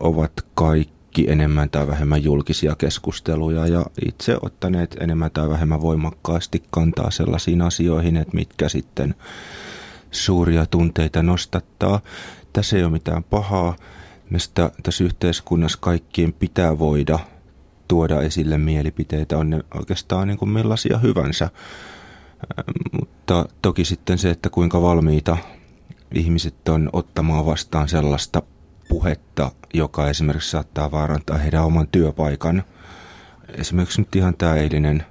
ovat 0.00 0.32
kaikki 0.54 1.30
enemmän 1.30 1.70
tai 1.70 1.86
vähemmän 1.86 2.24
julkisia 2.24 2.76
keskusteluja 2.76 3.66
ja 3.66 3.86
itse 4.06 4.36
ottaneet 4.42 4.96
enemmän 5.00 5.30
tai 5.30 5.48
vähemmän 5.48 5.82
voimakkaasti 5.82 6.62
kantaa 6.70 7.10
sellaisiin 7.10 7.62
asioihin, 7.62 8.16
että 8.16 8.34
mitkä 8.34 8.68
sitten 8.68 9.14
suuria 10.14 10.66
tunteita 10.66 11.22
nostattaa. 11.22 12.00
Tässä 12.52 12.76
ei 12.76 12.84
ole 12.84 12.92
mitään 12.92 13.24
pahaa. 13.24 13.76
Mistä 14.30 14.70
tässä 14.82 15.04
yhteiskunnassa 15.04 15.78
kaikkien 15.80 16.32
pitää 16.32 16.78
voida 16.78 17.18
tuoda 17.88 18.22
esille 18.22 18.58
mielipiteitä, 18.58 19.38
on 19.38 19.50
ne 19.50 19.60
oikeastaan 19.74 20.28
niin 20.28 20.38
kuin 20.38 20.48
millaisia 20.48 20.98
hyvänsä. 20.98 21.50
Mutta 23.00 23.46
toki 23.62 23.84
sitten 23.84 24.18
se, 24.18 24.30
että 24.30 24.50
kuinka 24.50 24.82
valmiita 24.82 25.36
ihmiset 26.14 26.68
on 26.68 26.90
ottamaan 26.92 27.46
vastaan 27.46 27.88
sellaista 27.88 28.42
puhetta, 28.88 29.52
joka 29.74 30.08
esimerkiksi 30.10 30.50
saattaa 30.50 30.90
vaarantaa 30.90 31.38
heidän 31.38 31.64
oman 31.64 31.88
työpaikan. 31.88 32.62
Esimerkiksi 33.48 34.00
nyt 34.00 34.16
ihan 34.16 34.34
tämä 34.36 34.56
eilinen 34.56 35.04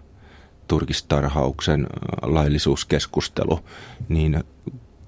turkistarhauksen 0.67 1.87
laillisuuskeskustelu, 2.21 3.59
niin 4.09 4.43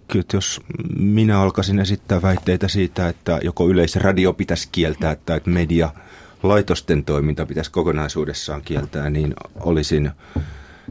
kyllä 0.07 0.25
jos 0.33 0.61
minä 0.99 1.41
alkaisin 1.41 1.79
esittää 1.79 2.21
väitteitä 2.21 2.67
siitä, 2.67 3.09
että 3.09 3.39
joko 3.43 3.69
yleisradio 3.69 4.33
pitäisi 4.33 4.69
kieltää 4.71 5.15
tai 5.15 5.37
että 5.37 5.49
media 5.49 5.89
laitosten 6.43 7.05
toiminta 7.05 7.45
pitäisi 7.45 7.71
kokonaisuudessaan 7.71 8.61
kieltää, 8.61 9.09
niin 9.09 9.33
olisin, 9.55 10.11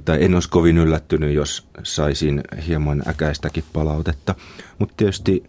tai 0.04 0.24
en 0.24 0.34
olisi 0.34 0.48
kovin 0.48 0.78
yllättynyt, 0.78 1.34
jos 1.34 1.68
saisin 1.82 2.40
hieman 2.66 3.02
äkäistäkin 3.08 3.64
palautetta. 3.72 4.34
Mutta 4.78 4.94
tietysti 4.96 5.44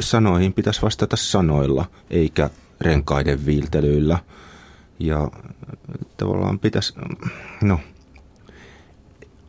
sanoihin 0.00 0.52
pitäisi 0.52 0.82
vastata 0.82 1.16
sanoilla, 1.16 1.84
eikä 2.10 2.50
renkaiden 2.80 3.46
viiltelyillä. 3.46 4.18
Ja 4.98 5.30
tavallaan 6.16 6.58
pitäisi, 6.58 6.94
no, 7.62 7.80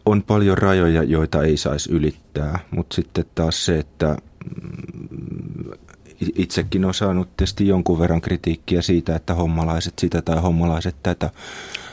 on 0.06 0.24
paljon 0.24 0.58
rajoja, 0.58 1.04
joita 1.04 1.44
ei 1.44 1.58
saisi 1.58 1.92
ylittää, 1.92 2.60
mutta 2.72 2.96
sitten 2.96 3.26
taas 3.36 3.66
se, 3.66 3.80
että 3.80 4.18
mm, 4.62 5.72
itsekin 6.36 6.86
on 6.86 6.94
saanut 6.94 7.38
tietysti 7.38 7.68
jonkun 7.68 8.00
verran 8.00 8.22
kritiikkiä 8.22 8.82
siitä, 8.82 9.16
että 9.16 9.34
hommalaiset 9.34 10.00
sitä 10.00 10.22
tai 10.22 10.42
hommalaiset 10.42 10.96
tätä, 11.04 11.30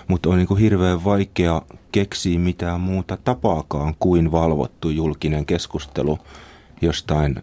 mutta 0.09 0.29
on 0.29 0.37
niin 0.37 0.49
kuin 0.49 0.61
hirveän 0.61 1.05
vaikea 1.05 1.63
keksiä 1.93 2.39
mitään 2.39 2.81
muuta 2.81 3.17
tapaakaan 3.17 3.95
kuin 3.99 4.33
valvottu 4.33 4.91
julkinen 4.91 5.47
keskustelu 5.47 6.19
jostain 6.83 7.37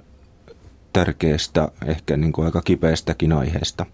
tärkeästä, 0.93 1.71
ehkä 1.85 2.17
niin 2.17 2.33
kuin 2.33 2.45
aika 2.45 2.61
kipeästäkin 2.61 3.33
aiheesta. 3.33 3.85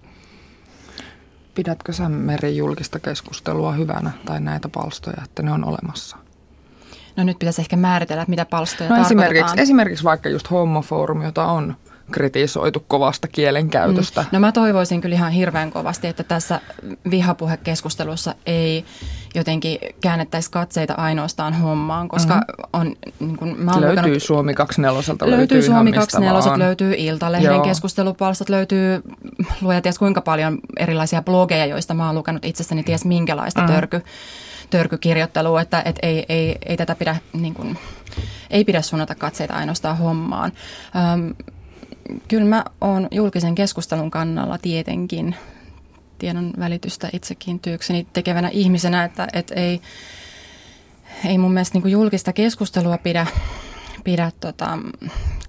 Pidätkö 1.55 1.93
sä 1.93 2.09
Meri 2.09 2.57
julkista 2.57 2.99
keskustelua 2.99 3.71
hyvänä 3.71 4.11
tai 4.25 4.39
näitä 4.39 4.69
palstoja, 4.69 5.17
että 5.23 5.43
ne 5.43 5.51
on 5.51 5.65
olemassa? 5.65 6.24
No 7.17 7.23
nyt 7.23 7.39
pitäisi 7.39 7.61
ehkä 7.61 7.75
määritellä, 7.75 8.21
että 8.21 8.29
mitä 8.29 8.45
palstoja 8.45 8.89
no 8.89 9.01
esimerkiksi, 9.01 9.55
esimerkiksi 9.57 10.03
vaikka 10.03 10.29
just 10.29 10.51
homoforum, 10.51 11.23
jota 11.23 11.45
on 11.45 11.75
kritisoitu 12.11 12.85
kovasta 12.87 13.27
kielenkäytöstä. 13.27 14.21
Mm. 14.21 14.27
No 14.31 14.39
mä 14.39 14.51
toivoisin 14.51 15.01
kyllä 15.01 15.15
ihan 15.15 15.31
hirveän 15.31 15.71
kovasti, 15.71 16.07
että 16.07 16.23
tässä 16.23 16.61
vihapuhekeskustelussa 17.11 18.35
ei 18.45 18.85
jotenkin 19.35 19.79
käännettäisi 20.01 20.51
katseita 20.51 20.93
ainoastaan 20.93 21.53
hommaan, 21.53 22.07
koska 22.07 22.33
mm-hmm. 22.33 22.69
on... 22.73 22.95
Niin 23.19 23.37
kun, 23.37 23.55
mä 23.57 23.81
löytyy 23.81 23.97
lukenut, 23.97 24.23
Suomi 24.23 24.53
24 24.53 25.01
löytyy, 25.07 25.37
löytyy 25.37 25.61
Suomi 25.61 25.91
24 25.91 26.59
löytyy 26.59 26.95
Iltalehden 26.97 27.53
Joo. 27.53 27.63
keskustelupalstat, 27.63 28.49
löytyy 28.49 29.01
luoja 29.61 29.81
ties 29.81 29.99
kuinka 29.99 30.21
paljon 30.21 30.57
erilaisia 30.77 31.21
blogeja, 31.21 31.65
joista 31.65 31.93
mä 31.93 32.05
oon 32.05 32.15
lukenut 32.15 32.45
itsessäni 32.45 32.83
ties 32.83 33.05
minkälaista 33.05 33.61
mm-hmm. 33.61 33.75
törky 33.75 34.01
törkykirjoittelua, 34.69 35.61
että 35.61 35.81
et 35.85 35.99
ei, 36.01 36.25
ei, 36.29 36.57
ei 36.65 36.77
tätä 36.77 36.95
pidä, 36.95 37.15
niin 37.33 37.53
kuin, 37.53 37.77
ei 38.49 38.65
pidä 38.65 38.81
suunnata 38.81 39.15
katseita 39.15 39.53
ainoastaan 39.53 39.97
hommaan. 39.97 40.51
Öm, 41.13 41.35
kyllä 42.27 42.45
mä 42.45 42.65
oon 42.81 43.07
julkisen 43.11 43.55
keskustelun 43.55 44.11
kannalla 44.11 44.57
tietenkin 44.57 45.35
tiedon 46.17 46.53
välitystä 46.59 47.09
itsekin 47.13 47.59
työkseni 47.59 48.07
tekevänä 48.13 48.49
ihmisenä, 48.49 49.03
että, 49.03 49.27
että 49.33 49.55
ei, 49.55 49.81
ei 51.25 51.37
mun 51.37 51.53
mielestä 51.53 51.79
niin 51.79 51.91
julkista 51.91 52.33
keskustelua 52.33 52.97
pidä 52.97 53.27
pidä 54.05 54.31
tota, 54.39 54.77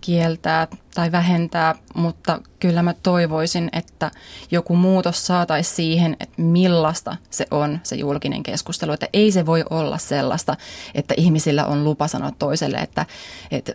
kieltää 0.01 0.69
tai 0.95 1.13
vähentää, 1.13 1.75
mutta 1.95 2.41
kyllä 2.61 2.83
mä 2.83 2.95
toivoisin, 3.03 3.69
että 3.73 4.11
joku 4.51 4.77
muutos 4.77 5.27
saataisiin 5.27 5.77
siihen, 5.77 6.17
että 6.21 6.43
millaista 6.43 7.17
se 7.31 7.47
on 7.51 7.81
se 7.83 7.97
julkinen 7.97 8.43
keskustelu. 8.43 8.93
Että 8.93 9.09
ei 9.13 9.33
se 9.33 9.47
voi 9.47 9.65
olla 9.71 9.99
sellaista, 9.99 10.57
että 10.95 11.15
ihmisillä 11.17 11.67
on 11.67 11.85
lupa 11.85 12.09
sanoa 12.09 12.31
toiselle, 12.39 12.77
että, 12.77 13.07
että 13.51 13.73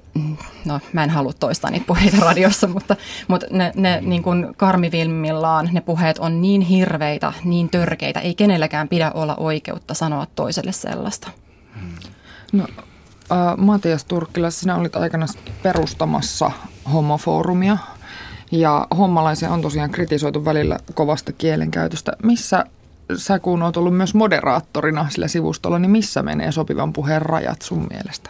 no 0.66 0.80
mä 0.94 1.04
en 1.04 1.10
halua 1.10 1.34
toistaa 1.34 1.72
niitä 1.72 1.86
puheita 1.88 2.18
radiossa, 2.20 2.68
mutta, 2.68 2.96
mutta 3.28 3.48
ne, 3.50 3.72
ne 3.76 4.02
niin 4.02 4.24
kuin 4.24 4.56
karmivilmillaan 4.58 5.70
ne 5.72 5.82
puheet 5.82 6.20
on 6.20 6.42
niin 6.42 6.62
hirveitä, 6.62 7.34
niin 7.44 7.70
törkeitä, 7.70 8.20
ei 8.20 8.36
kenelläkään 8.36 8.88
pidä 8.88 9.12
olla 9.14 9.36
oikeutta 9.36 9.94
sanoa 9.94 10.28
toiselle 10.36 10.72
sellaista. 10.72 11.32
No 12.54 12.68
Äh, 12.78 12.91
Matias 13.58 14.06
Turkkila, 14.06 14.52
sinä 14.52 14.76
olit 14.76 14.96
aikana 14.96 15.26
perustamassa 15.64 16.52
homofoorumia 16.94 17.78
ja 18.52 18.88
hommalaisia 18.98 19.50
on 19.50 19.62
tosiaan 19.62 19.92
kritisoitu 19.92 20.46
välillä 20.46 20.80
kovasta 20.94 21.32
kielenkäytöstä. 21.32 22.12
Missä 22.24 22.66
sä 23.18 23.40
kun 23.40 23.64
oot 23.64 23.78
ollut 23.78 23.98
myös 23.98 24.14
moderaattorina 24.14 25.10
sillä 25.10 25.28
sivustolla, 25.28 25.80
niin 25.80 25.92
missä 25.92 26.24
menee 26.24 26.52
sopivan 26.52 26.94
puheen 26.94 27.22
rajat 27.22 27.62
sun 27.62 27.88
mielestä? 27.90 28.30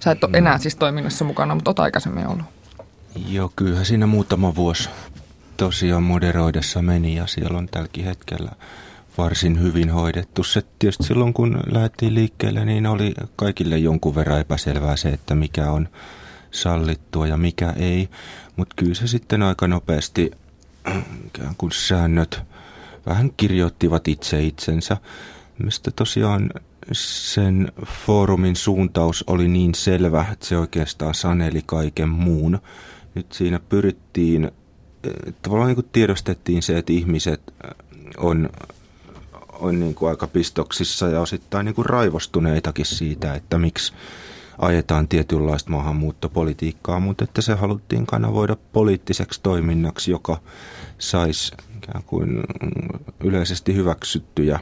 Sä 0.00 0.10
et 0.10 0.24
ole 0.24 0.38
enää 0.38 0.58
siis 0.58 0.76
toiminnassa 0.76 1.24
mukana, 1.24 1.54
mutta 1.54 1.70
oot 1.70 1.80
aikaisemmin 1.80 2.26
ollut. 2.26 2.46
Joo, 3.28 3.52
kyllähän 3.56 3.86
siinä 3.86 4.06
muutama 4.06 4.54
vuosi 4.54 4.90
tosiaan 5.56 6.02
moderoidessa 6.02 6.82
meni 6.82 7.14
ja 7.14 7.26
siellä 7.26 7.58
on 7.58 7.68
tälläkin 7.68 8.04
hetkellä 8.04 8.50
varsin 9.18 9.62
hyvin 9.62 9.90
hoidettu. 9.90 10.44
Se 10.44 10.62
tietysti 10.78 11.04
silloin, 11.04 11.32
kun 11.32 11.60
lähdettiin 11.66 12.14
liikkeelle, 12.14 12.64
niin 12.64 12.86
oli 12.86 13.14
kaikille 13.36 13.78
jonkun 13.78 14.14
verran 14.14 14.40
epäselvää 14.40 14.96
se, 14.96 15.08
että 15.08 15.34
mikä 15.34 15.70
on 15.70 15.88
sallittua 16.50 17.26
ja 17.26 17.36
mikä 17.36 17.70
ei. 17.76 18.08
Mutta 18.56 18.74
kyllä 18.76 18.94
se 18.94 19.06
sitten 19.06 19.42
aika 19.42 19.68
nopeasti, 19.68 20.30
ikään 21.26 21.54
kuin 21.58 21.72
säännöt 21.72 22.40
vähän 23.06 23.32
kirjoittivat 23.36 24.08
itse 24.08 24.42
itsensä. 24.42 24.96
Mistä 25.62 25.90
tosiaan 25.90 26.50
sen 26.92 27.72
foorumin 28.06 28.56
suuntaus 28.56 29.24
oli 29.26 29.48
niin 29.48 29.74
selvä, 29.74 30.26
että 30.32 30.46
se 30.46 30.56
oikeastaan 30.56 31.14
saneli 31.14 31.62
kaiken 31.66 32.08
muun. 32.08 32.58
Nyt 33.14 33.32
siinä 33.32 33.60
pyrittiin, 33.68 34.50
tavallaan 35.42 35.74
niin 35.74 35.88
tiedostettiin 35.92 36.62
se, 36.62 36.78
että 36.78 36.92
ihmiset 36.92 37.54
on 38.16 38.48
on 39.62 39.80
niin 39.80 39.94
kuin 39.94 40.10
aika 40.10 40.26
pistoksissa 40.26 41.08
ja 41.08 41.20
osittain 41.20 41.64
niin 41.64 41.74
kuin 41.74 41.86
raivostuneitakin 41.86 42.86
siitä, 42.86 43.34
että 43.34 43.58
miksi 43.58 43.92
ajetaan 44.58 45.08
tietynlaista 45.08 45.70
maahanmuuttopolitiikkaa, 45.70 47.00
mutta 47.00 47.24
että 47.24 47.42
se 47.42 47.54
haluttiin 47.54 48.06
kanavoida 48.06 48.56
poliittiseksi 48.72 49.40
toiminnaksi, 49.42 50.10
joka 50.10 50.40
saisi 50.98 51.52
ikään 51.76 52.02
kuin 52.06 52.40
yleisesti 53.24 53.74
hyväksyttyjä 53.74 54.60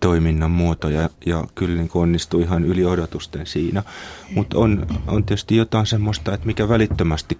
toiminnan 0.00 0.50
muotoja 0.50 1.10
ja 1.26 1.44
kyllä 1.54 1.76
niin 1.76 1.90
onnistui 1.94 2.42
ihan 2.42 2.64
yli 2.64 2.84
odotusten 2.84 3.46
siinä. 3.46 3.82
Mutta 4.34 4.58
on, 4.58 4.86
on 5.06 5.24
tietysti 5.24 5.56
jotain 5.56 5.86
semmoista, 5.86 6.34
että 6.34 6.46
mikä 6.46 6.68
välittömästi 6.68 7.38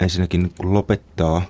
ensinnäkin 0.00 0.52
lopettaa 0.62 1.42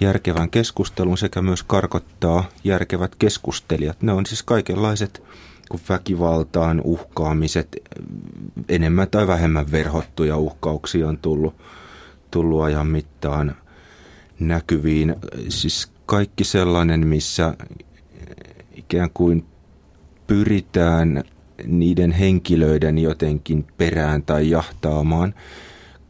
järkevän 0.00 0.50
keskustelun 0.50 1.18
sekä 1.18 1.42
myös 1.42 1.62
karkottaa 1.62 2.44
järkevät 2.64 3.14
keskustelijat. 3.14 4.02
Ne 4.02 4.12
on 4.12 4.26
siis 4.26 4.42
kaikenlaiset 4.42 5.22
väkivaltaan 5.88 6.80
uhkaamiset, 6.84 7.76
enemmän 8.68 9.08
tai 9.10 9.26
vähemmän 9.26 9.70
verhottuja 9.70 10.36
uhkauksia 10.36 11.08
on 11.08 11.18
tullut, 11.18 11.54
tullut 12.30 12.62
ajan 12.62 12.86
mittaan 12.86 13.56
näkyviin. 14.40 15.16
Siis 15.48 15.92
kaikki 16.06 16.44
sellainen, 16.44 17.06
missä 17.06 17.54
ikään 18.74 19.10
kuin 19.14 19.44
pyritään 20.26 21.24
niiden 21.66 22.12
henkilöiden 22.12 22.98
jotenkin 22.98 23.66
perään 23.76 24.22
tai 24.22 24.50
jahtaamaan. 24.50 25.34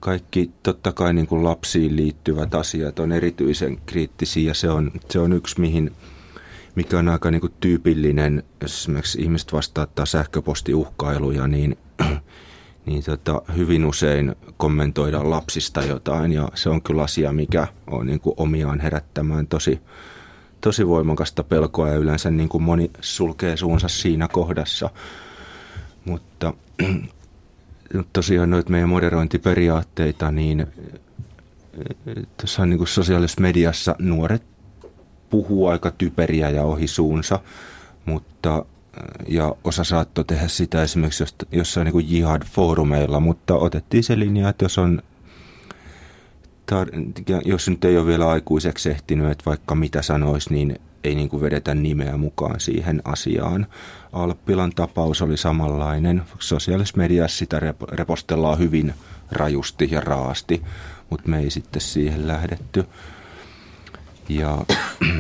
Kaikki 0.01 0.51
totta 0.63 0.93
kai 0.93 1.13
niin 1.13 1.27
kuin 1.27 1.45
lapsiin 1.45 1.97
liittyvät 1.97 2.55
asiat 2.55 2.99
on 2.99 3.13
erityisen 3.13 3.79
kriittisiä 3.87 4.51
ja 4.51 4.55
se 4.55 4.71
on, 4.71 4.91
se 5.11 5.19
on 5.19 5.33
yksi, 5.33 5.61
mihin, 5.61 5.93
mikä 6.75 6.99
on 6.99 7.09
aika 7.09 7.31
niin 7.31 7.41
kuin 7.41 7.53
tyypillinen, 7.61 8.43
jos 8.63 8.81
esimerkiksi 8.81 9.23
ihmiset 9.23 9.53
vastaattaa 9.53 10.07
sähköpostiuhkailuja, 10.07 11.47
niin, 11.47 11.79
niin 12.87 13.05
tota, 13.05 13.43
hyvin 13.57 13.85
usein 13.85 14.35
kommentoidaan 14.57 15.31
lapsista 15.31 15.83
jotain 15.83 16.33
ja 16.33 16.49
se 16.55 16.69
on 16.69 16.83
kyllä 16.83 17.03
asia, 17.03 17.33
mikä 17.33 17.67
on 17.87 18.07
niin 18.07 18.21
kuin 18.21 18.35
omiaan 18.37 18.81
herättämään 18.81 19.47
tosi, 19.47 19.81
tosi 20.61 20.89
voimakasta 20.89 21.45
pelkoa 21.45 21.89
ja 21.89 21.97
yleensä 21.97 22.31
niin 22.31 22.49
kuin 22.49 22.63
moni 22.63 22.91
sulkee 23.01 23.57
suunsa 23.57 23.89
siinä 23.89 24.29
kohdassa. 24.29 24.91
Mutta 26.05 26.55
tosiaan 28.13 28.51
noita 28.51 28.71
meidän 28.71 28.89
moderointiperiaatteita, 28.89 30.31
niin 30.31 30.67
tuossa 32.37 32.67
niin 32.67 32.79
kuin 32.79 32.89
sosiaalisessa 32.89 33.41
mediassa 33.41 33.97
nuoret 33.99 34.43
puhuu 35.31 35.67
aika 35.67 35.91
typeriä 35.91 36.51
ja 36.51 36.63
ohi 36.63 36.87
suunsa, 36.87 37.41
mutta 38.05 38.65
ja 39.29 39.55
osa 39.65 39.85
saattoi 39.85 40.25
tehdä 40.25 40.49
sitä 40.49 40.83
esimerkiksi 40.83 41.25
jossain 41.53 41.85
niin 41.85 42.11
jihad-foorumeilla, 42.11 43.21
mutta 43.21 43.55
otettiin 43.55 44.05
se 44.05 44.19
linja, 44.19 44.49
että 44.49 44.65
jos 44.65 44.79
on 44.79 45.03
tar- 46.73 47.43
jos 47.45 47.69
nyt 47.69 47.85
ei 47.85 47.99
ole 47.99 48.07
vielä 48.07 48.29
aikuiseksi 48.29 48.91
ehtinyt, 48.91 49.31
että 49.31 49.45
vaikka 49.47 49.75
mitä 49.75 50.03
sanoisi, 50.03 50.55
niin 50.55 50.81
ei 51.09 51.15
niin 51.15 51.29
kuin 51.29 51.43
vedetä 51.43 51.75
nimeä 51.75 52.17
mukaan 52.17 52.61
siihen 52.61 53.03
asiaan. 53.05 53.67
Alppilan 54.13 54.73
tapaus 54.75 55.23
oli 55.23 55.37
samanlainen. 55.37 56.23
Sosiaalisessa 56.39 56.97
mediassa 56.99 57.39
sitä 57.39 57.61
repostellaan 57.93 58.59
hyvin 58.59 58.95
rajusti 59.33 59.89
ja 59.91 60.01
raasti, 60.01 60.63
mutta 61.11 61.29
me 61.29 61.39
ei 61.39 61.51
sitten 61.51 61.83
siihen 61.83 62.29
lähdetty. 62.29 62.85
Ja 64.29 64.59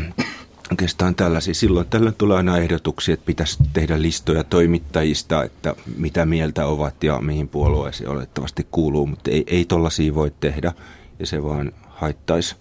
oikeastaan 0.70 1.14
tällaisia. 1.14 1.54
Silloin 1.54 1.86
tällöin 1.86 2.14
tulee 2.14 2.36
aina 2.36 2.58
ehdotuksia, 2.58 3.14
että 3.14 3.26
pitäisi 3.26 3.58
tehdä 3.72 4.02
listoja 4.02 4.44
toimittajista, 4.44 5.44
että 5.44 5.74
mitä 5.96 6.26
mieltä 6.26 6.66
ovat 6.66 7.04
ja 7.04 7.20
mihin 7.20 7.48
puolueeseen 7.48 8.10
olettavasti 8.10 8.66
kuuluu, 8.70 9.06
mutta 9.06 9.30
ei, 9.30 9.44
ei 9.46 9.64
tollaisia 9.64 10.14
voi 10.14 10.32
tehdä 10.40 10.72
ja 11.18 11.26
se 11.26 11.42
vaan 11.42 11.72
haittaisi, 11.88 12.56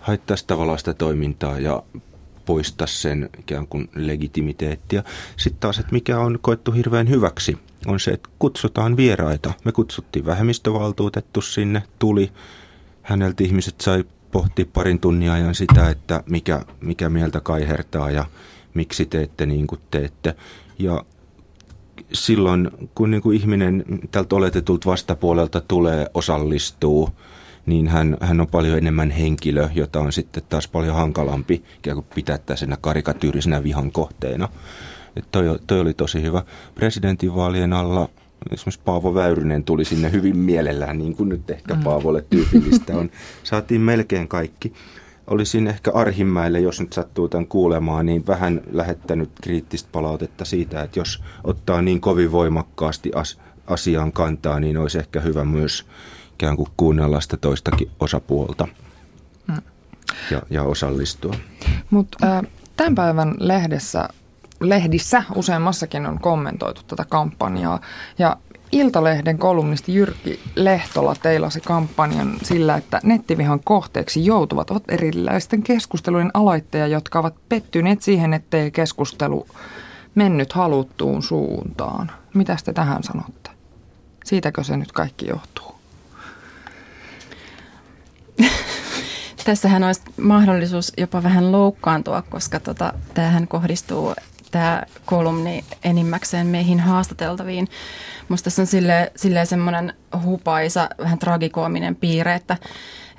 haittaisi 0.00 0.44
tavallaan 0.46 0.78
sitä 0.78 0.94
toimintaa 0.94 1.58
ja 1.58 1.82
poistaa 2.50 2.86
sen 2.86 3.30
ikään 3.38 3.66
kuin 3.66 3.88
legitimiteettiä. 3.94 5.04
Sitten 5.36 5.60
taas, 5.60 5.78
että 5.78 5.92
mikä 5.92 6.18
on 6.18 6.38
koettu 6.42 6.72
hirveän 6.72 7.08
hyväksi, 7.08 7.58
on 7.86 8.00
se, 8.00 8.10
että 8.10 8.28
kutsutaan 8.38 8.96
vieraita. 8.96 9.52
Me 9.64 9.72
kutsuttiin 9.72 10.26
vähemmistövaltuutettu 10.26 11.40
sinne, 11.40 11.82
tuli. 11.98 12.32
Häneltä 13.02 13.44
ihmiset 13.44 13.80
sai 13.80 14.04
pohtia 14.32 14.66
parin 14.72 15.00
tunnin 15.00 15.30
ajan 15.30 15.54
sitä, 15.54 15.88
että 15.88 16.22
mikä, 16.26 16.62
mikä 16.80 17.10
mieltä 17.10 17.40
kaihertaa 17.40 18.10
ja 18.10 18.24
miksi 18.74 19.06
teette 19.06 19.46
niin 19.46 19.66
kuin 19.66 19.80
teette. 19.90 20.34
Ja 20.78 21.04
silloin, 22.12 22.70
kun 22.94 23.10
niin 23.10 23.22
kuin 23.22 23.36
ihminen 23.36 23.84
tältä 24.10 24.36
oletetulta 24.36 24.90
vastapuolelta 24.90 25.60
tulee, 25.60 26.06
osallistuu– 26.14 27.10
niin 27.66 27.88
hän, 27.88 28.16
hän 28.20 28.40
on 28.40 28.46
paljon 28.46 28.78
enemmän 28.78 29.10
henkilö, 29.10 29.68
jota 29.74 30.00
on 30.00 30.12
sitten 30.12 30.42
taas 30.48 30.68
paljon 30.68 30.94
hankalampi 30.94 31.64
ikään 31.78 31.94
kuin 31.94 32.06
pitää 32.14 32.38
tällaisena 32.38 32.76
karikatyyrisenä 32.80 33.62
vihan 33.62 33.92
kohteena. 33.92 34.48
Et 35.16 35.24
toi, 35.32 35.58
toi 35.66 35.80
oli 35.80 35.94
tosi 35.94 36.22
hyvä. 36.22 36.42
Presidentinvaalien 36.74 37.72
alla 37.72 38.08
esimerkiksi 38.50 38.80
Paavo 38.84 39.14
Väyrynen 39.14 39.64
tuli 39.64 39.84
sinne 39.84 40.12
hyvin 40.12 40.36
mielellään, 40.36 40.98
niin 40.98 41.16
kuin 41.16 41.28
nyt 41.28 41.50
ehkä 41.50 41.74
mm. 41.74 41.82
Paavolle 41.82 42.24
tyypillistä 42.30 42.96
on. 42.96 43.10
Saatiin 43.42 43.80
melkein 43.80 44.28
kaikki. 44.28 44.72
Olisin 45.26 45.66
ehkä 45.66 45.90
Arhimäelle, 45.94 46.60
jos 46.60 46.80
nyt 46.80 46.92
sattuu 46.92 47.28
tämän 47.28 47.46
kuulemaan, 47.46 48.06
niin 48.06 48.26
vähän 48.26 48.60
lähettänyt 48.72 49.30
kriittistä 49.42 49.88
palautetta 49.92 50.44
siitä, 50.44 50.82
että 50.82 51.00
jos 51.00 51.22
ottaa 51.44 51.82
niin 51.82 52.00
kovin 52.00 52.32
voimakkaasti 52.32 53.10
as, 53.14 53.38
asiaan 53.66 54.12
kantaa, 54.12 54.60
niin 54.60 54.76
olisi 54.76 54.98
ehkä 54.98 55.20
hyvä 55.20 55.44
myös 55.44 55.86
ikään 56.40 56.56
kuin 56.56 56.68
kuunnella 56.76 57.20
sitä 57.20 57.36
toistakin 57.36 57.90
osapuolta 58.00 58.68
mm. 59.46 59.56
ja, 60.30 60.42
ja 60.50 60.62
osallistua. 60.62 61.34
Mutta 61.90 62.26
äh, 62.36 62.42
tämän 62.76 62.94
päivän 62.94 63.34
lehdessä, 63.38 64.08
lehdissä 64.60 65.22
useammassakin 65.34 66.06
on 66.06 66.20
kommentoitu 66.20 66.80
tätä 66.86 67.04
kampanjaa 67.08 67.80
ja 68.18 68.36
Iltalehden 68.72 69.38
kolumnisti 69.38 69.94
Jyrki 69.94 70.40
Lehtola 70.54 71.14
teilasi 71.22 71.60
kampanjan 71.60 72.32
sillä, 72.42 72.76
että 72.76 73.00
nettivihan 73.02 73.60
kohteeksi 73.64 74.24
joutuvat 74.24 74.70
ovat 74.70 74.82
erilaisten 74.88 75.62
keskustelujen 75.62 76.30
aloitteja, 76.34 76.86
jotka 76.86 77.18
ovat 77.18 77.34
pettyneet 77.48 78.02
siihen, 78.02 78.34
ettei 78.34 78.70
keskustelu 78.70 79.46
mennyt 80.14 80.52
haluttuun 80.52 81.22
suuntaan. 81.22 82.10
Mitä 82.34 82.56
te 82.64 82.72
tähän 82.72 83.02
sanotte? 83.02 83.50
Siitäkö 84.24 84.64
se 84.64 84.76
nyt 84.76 84.92
kaikki 84.92 85.26
johtuu? 85.26 85.79
Tässähän 89.44 89.84
olisi 89.84 90.00
mahdollisuus 90.20 90.92
jopa 90.98 91.22
vähän 91.22 91.52
loukkaantua, 91.52 92.22
koska 92.22 92.60
tota, 92.60 92.92
tämähän 93.14 93.48
kohdistuu 93.48 94.14
tämä 94.50 94.82
kolumni 95.04 95.64
enimmäkseen 95.84 96.46
meihin 96.46 96.80
haastateltaviin. 96.80 97.68
Musta 98.28 98.44
tässä 98.44 98.62
on 98.62 98.66
sille, 98.66 99.12
silleen 99.16 99.46
semmoinen 99.46 99.94
hupaisa, 100.24 100.88
vähän 100.98 101.18
tragikoominen 101.18 101.96
piirre, 101.96 102.34
että, 102.34 102.56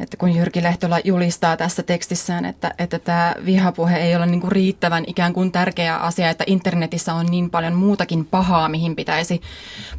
että 0.02 0.18
kun 0.18 0.36
Jyrki 0.36 0.64
Lehtola 0.64 1.00
julistaa 1.04 1.58
tässä 1.58 1.84
tekstissään, 1.84 2.46
että, 2.46 2.74
että 2.80 3.00
tämä 3.00 3.36
vihapuhe 3.46 3.98
ei 3.98 4.16
ole 4.16 4.26
niin 4.26 4.42
kuin 4.42 4.52
riittävän 4.52 5.04
ikään 5.08 5.34
kuin 5.34 5.52
tärkeä 5.52 5.98
asia, 5.98 6.30
että 6.30 6.44
internetissä 6.48 7.14
on 7.14 7.26
niin 7.26 7.50
paljon 7.50 7.74
muutakin 7.74 8.26
pahaa, 8.26 8.70
mihin 8.70 8.96
pitäisi 8.96 9.42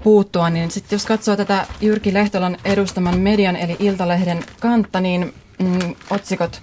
puuttua, 0.02 0.50
niin 0.50 0.70
sitten 0.70 0.96
jos 0.96 1.06
katsoo 1.06 1.36
tätä 1.36 1.66
Jyrki 1.80 2.14
Lehtolan 2.14 2.56
edustaman 2.64 3.18
median 3.18 3.56
eli 3.56 3.76
Iltalehden 3.78 4.44
kantta, 4.60 5.00
niin 5.00 5.34
mm, 5.58 5.94
otsikot 6.10 6.60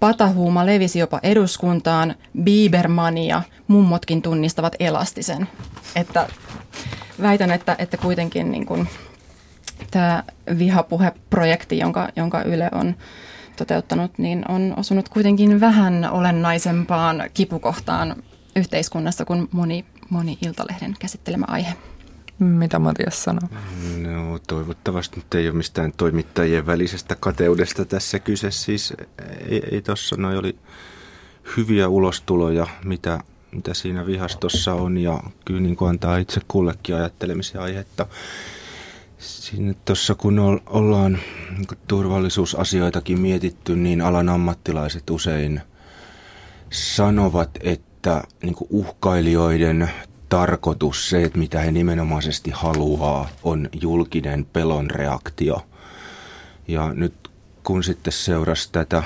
Patahuuma 0.00 0.66
levisi 0.66 0.98
jopa 0.98 1.20
eduskuntaan, 1.22 2.14
Biebermania, 2.42 3.42
mummotkin 3.66 4.22
tunnistavat 4.22 4.76
elastisen. 4.80 5.48
Että 5.96 6.28
väitän, 7.22 7.50
että, 7.50 7.76
että 7.78 7.96
kuitenkin 7.96 8.50
niin 8.50 8.66
kuin, 8.66 8.88
tämä 9.90 10.22
vihapuheprojekti, 10.58 11.78
jonka, 11.78 12.08
jonka 12.16 12.42
Yle 12.42 12.68
on 12.72 12.94
toteuttanut, 13.56 14.18
niin 14.18 14.44
on 14.50 14.74
osunut 14.76 15.08
kuitenkin 15.08 15.60
vähän 15.60 16.08
olennaisempaan 16.10 17.30
kipukohtaan 17.34 18.16
yhteiskunnassa 18.56 19.24
kuin 19.24 19.48
moni, 19.52 19.84
moni 20.10 20.38
Iltalehden 20.42 20.94
käsittelemä 20.98 21.44
aihe. 21.48 21.74
Mitä 22.38 22.78
Matias 22.78 23.24
sanoo? 23.24 23.48
No 23.96 24.38
toivottavasti 24.46 25.16
nyt 25.16 25.34
ei 25.34 25.48
ole 25.48 25.56
mistään 25.56 25.92
toimittajien 25.96 26.66
välisestä 26.66 27.16
kateudesta 27.20 27.84
tässä 27.84 28.18
kyse. 28.18 28.50
Siis 28.50 28.94
ei, 29.48 29.62
ei 29.70 29.82
tuossa 29.82 30.16
noi 30.16 30.36
oli 30.36 30.58
hyviä 31.56 31.88
ulostuloja, 31.88 32.66
mitä, 32.84 33.20
mitä 33.50 33.74
siinä 33.74 34.06
vihastossa 34.06 34.74
on 34.74 34.98
ja 34.98 35.20
kyllä 35.44 35.60
niin 35.60 35.76
antaa 35.88 36.16
itse 36.16 36.40
kullekin 36.48 36.96
ajattelemisen 36.96 37.60
aihetta. 37.60 38.06
Siinä 39.18 39.74
tuossa 39.84 40.14
kun 40.14 40.60
ollaan 40.66 41.18
niin 41.50 41.66
turvallisuusasioitakin 41.88 43.20
mietitty, 43.20 43.76
niin 43.76 44.00
alan 44.00 44.28
ammattilaiset 44.28 45.10
usein 45.10 45.60
sanovat, 46.70 47.50
että 47.60 48.22
niin 48.42 48.56
uhkailijoiden 48.70 49.90
tarkoitus, 50.28 51.10
se, 51.10 51.22
että 51.22 51.38
mitä 51.38 51.60
he 51.60 51.72
nimenomaisesti 51.72 52.50
haluaa, 52.50 53.28
on 53.42 53.68
julkinen 53.80 54.44
pelon 54.44 54.90
reaktio. 54.90 55.66
Ja 56.68 56.94
nyt 56.94 57.30
kun 57.64 57.84
sitten 57.84 58.12
seurasi 58.12 58.68
tätä, 58.72 59.02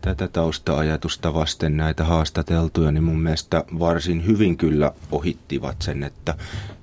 tätä 0.00 0.28
tausta-ajatusta 0.28 1.34
vasten 1.34 1.76
näitä 1.76 2.04
haastateltuja, 2.04 2.90
niin 2.92 3.04
mun 3.04 3.20
mielestä 3.20 3.64
varsin 3.78 4.26
hyvin 4.26 4.56
kyllä 4.56 4.92
ohittivat 5.12 5.82
sen, 5.82 6.02
että 6.02 6.34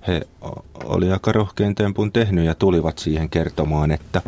he 0.07 0.27
oli 0.83 1.11
aika 1.11 1.31
rohkein 1.31 1.75
tempun 1.75 2.11
tehnyt 2.11 2.45
ja 2.45 2.55
tulivat 2.55 2.99
siihen 2.99 3.29
kertomaan, 3.29 3.91
että, 3.91 4.21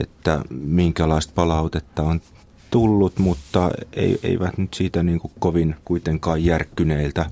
että 0.00 0.40
minkälaista 0.50 1.32
palautetta 1.34 2.02
on 2.02 2.20
tullut, 2.70 3.18
mutta 3.18 3.70
ei, 3.92 4.18
eivät 4.22 4.58
nyt 4.58 4.74
siitä 4.74 5.02
niin 5.02 5.20
kuin 5.20 5.32
kovin 5.38 5.76
kuitenkaan 5.84 6.44
järkkyneiltä 6.44 7.30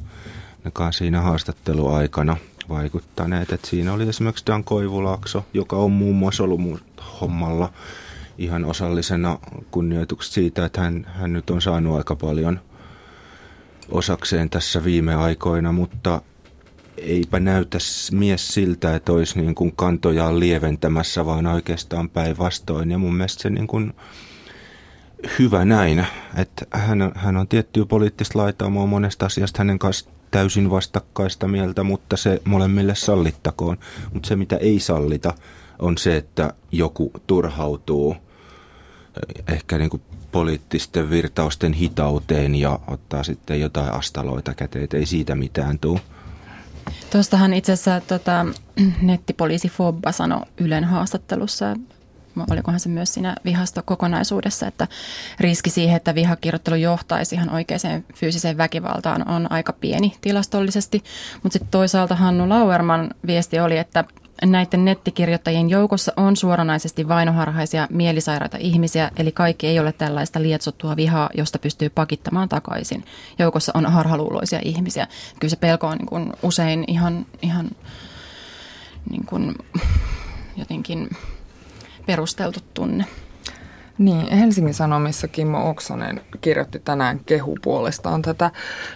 ainakaan 0.59 0.93
siinä 0.93 1.21
haastatteluaikana 1.21 2.37
vaikuttaneet. 2.69 3.53
Et 3.53 3.65
siinä 3.65 3.93
oli 3.93 4.09
esimerkiksi 4.09 4.47
Dan 4.47 4.65
Koivulaakso, 4.65 5.45
joka 5.55 5.77
on 5.77 5.93
muun 5.93 6.17
muassa 6.17 6.45
ollut 6.45 6.85
hommalla 7.21 7.73
ihan 8.39 8.65
osallisena 8.65 9.39
kunnioituksesta 9.71 10.35
siitä, 10.35 10.65
että 10.65 10.81
hän, 10.81 11.07
hän 11.09 11.33
nyt 11.33 11.51
on 11.51 11.63
saanut 11.63 11.97
aika 11.97 12.17
paljon 12.17 12.61
osakseen 13.91 14.51
tässä 14.51 14.85
viime 14.85 15.15
aikoina, 15.15 15.73
mutta 15.73 16.23
eipä 16.97 17.41
näytä 17.41 17.79
mies 18.13 18.49
siltä, 18.49 18.95
että 18.95 19.13
olisi 19.13 19.41
niin 19.41 19.55
kuin 19.55 19.73
kantojaan 19.77 20.41
lieventämässä, 20.41 21.27
vaan 21.27 21.47
oikeastaan 21.47 22.11
päinvastoin. 22.11 22.91
Ja 22.91 22.99
mun 22.99 23.15
mielestä 23.15 23.43
se 23.43 23.51
niin 23.51 23.67
kuin 23.67 23.95
hyvä 25.39 25.65
näin, 25.65 26.07
että 26.37 26.67
hän, 26.71 27.13
hän 27.15 27.37
on 27.37 27.49
tiettyä 27.49 27.87
poliittista 27.87 28.39
laitaamoa 28.39 28.87
monesta 28.87 29.27
asiasta 29.27 29.59
hänen 29.59 29.79
kanssa 29.79 30.11
täysin 30.31 30.71
vastakkaista 30.71 31.49
mieltä, 31.49 31.83
mutta 31.83 32.17
se 32.17 32.43
molemmille 32.45 32.95
sallittakoon. 32.95 33.79
Mutta 34.13 34.29
se, 34.29 34.37
mitä 34.37 34.57
ei 34.57 34.81
sallita, 34.81 35.35
on 35.79 35.99
se, 35.99 36.17
että 36.17 36.55
joku 36.73 37.13
turhautuu 37.27 38.13
eh, 38.13 39.55
ehkä 39.55 39.79
niin 39.79 39.91
kuin 39.91 40.03
poliittisten 40.33 41.11
virtausten 41.11 41.73
hitauteen 41.73 42.55
ja 42.55 42.79
ottaa 42.87 43.23
sitten 43.23 43.61
jotain 43.61 43.93
astaloita 43.93 44.55
käteen, 44.55 44.89
ei 44.93 45.07
siitä 45.07 45.35
mitään 45.35 45.79
tule. 45.79 46.01
Tuostahan 47.11 47.55
itse 47.55 47.73
asiassa 47.73 48.01
tota, 48.01 48.47
nettipoliisi 49.03 49.69
Fobba 49.69 50.13
sanoi 50.13 50.41
Ylen 50.59 50.85
haastattelussa, 50.85 51.77
olikohan 52.51 52.81
se 52.81 52.89
myös 52.89 53.15
siinä 53.15 53.37
vihastokokonaisuudessa, 53.45 54.67
että 54.67 54.89
riski 55.41 55.71
siihen, 55.71 55.97
että 55.97 56.15
vihakirjoittelu 56.15 56.77
johtaisi 56.77 57.35
ihan 57.35 57.51
oikeaan 57.51 58.05
fyysiseen 58.15 58.57
väkivaltaan 58.57 59.29
on 59.29 59.53
aika 59.53 59.73
pieni 59.73 60.15
tilastollisesti. 60.21 61.05
Mutta 61.43 61.53
sitten 61.53 61.71
toisaalta 61.71 62.15
Hannu 62.17 62.49
Lauerman 62.49 63.11
viesti 63.27 63.61
oli, 63.61 63.79
että 63.79 64.05
näiden 64.43 64.85
nettikirjoittajien 64.85 65.71
joukossa 65.71 66.13
on 66.17 66.37
suoranaisesti 66.37 67.09
vainoharhaisia 67.09 67.89
mielisairaita 67.91 68.57
ihmisiä, 68.61 69.11
eli 69.17 69.33
kaikki 69.33 69.67
ei 69.67 69.79
ole 69.79 69.93
tällaista 69.93 70.43
lietsottua 70.43 70.97
vihaa, 70.97 71.31
josta 71.35 71.59
pystyy 71.59 71.91
pakittamaan 71.91 72.49
takaisin. 72.49 73.05
Joukossa 73.39 73.73
on 73.75 73.87
harhaluuloisia 73.87 74.61
ihmisiä. 74.65 75.07
Kyllä 75.41 75.51
se 75.51 75.57
pelko 75.57 75.87
on 75.87 75.99
niin 75.99 76.07
kuin 76.07 76.33
usein 76.43 76.85
ihan, 76.87 77.27
ihan 77.43 77.71
niin 79.11 79.27
kuin 79.27 79.55
jotenkin 80.57 81.11
perusteltu 82.07 82.61
tunne. 82.75 83.05
Niin, 83.99 84.33
Helsingin 84.33 84.75
Sanomissa 84.75 85.29
Kimmo 85.29 85.71
Oksanen 85.71 86.21
kirjoitti 86.41 86.79
tänään 86.79 87.21
kehu 87.27 87.59
puolestaan 87.63 88.23
tätä 88.23 88.51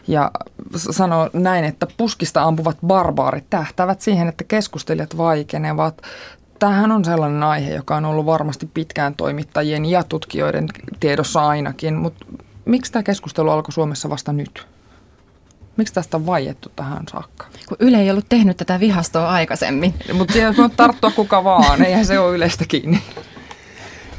ja 0.09 0.31
sanoi 0.77 1.31
näin, 1.33 1.65
että 1.65 1.87
puskista 1.97 2.43
ampuvat 2.43 2.77
barbaarit 2.87 3.45
tähtävät 3.51 4.01
siihen, 4.01 4.29
että 4.29 4.45
keskustelijat 4.45 5.17
vaikenevat. 5.17 6.03
Tämähän 6.59 6.93
on 6.93 7.05
sellainen 7.05 7.43
aihe, 7.43 7.75
joka 7.75 7.97
on 7.97 8.05
ollut 8.05 8.27
varmasti 8.27 8.67
pitkään 8.75 9.15
toimittajien 9.15 9.85
ja 9.85 10.05
tutkijoiden 10.05 10.69
tiedossa 11.01 11.47
ainakin, 11.49 11.95
mutta 11.95 12.27
miksi 12.65 12.93
tämä 12.93 13.03
keskustelu 13.03 13.51
alkoi 13.51 13.73
Suomessa 13.73 14.11
vasta 14.11 14.33
nyt? 14.33 14.67
Miksi 15.77 15.95
tästä 15.95 16.17
on 16.17 16.27
vaiettu 16.27 16.73
tähän 16.77 17.09
saakka? 17.11 17.47
Kun 17.69 17.77
Yle 17.81 17.97
ei 17.97 18.11
ollut 18.11 18.29
tehnyt 18.29 18.57
tätä 18.57 18.81
vihastoa 18.81 19.31
aikaisemmin. 19.31 19.95
Mutta 20.13 20.33
siihen 20.33 20.57
voi 20.57 20.71
tarttua 20.71 21.11
kuka 21.11 21.45
vaan, 21.45 21.83
eihän 21.83 22.07
se 22.07 22.19
ole 22.19 22.37
Ylestä 22.37 22.65
kiinni. 22.69 23.03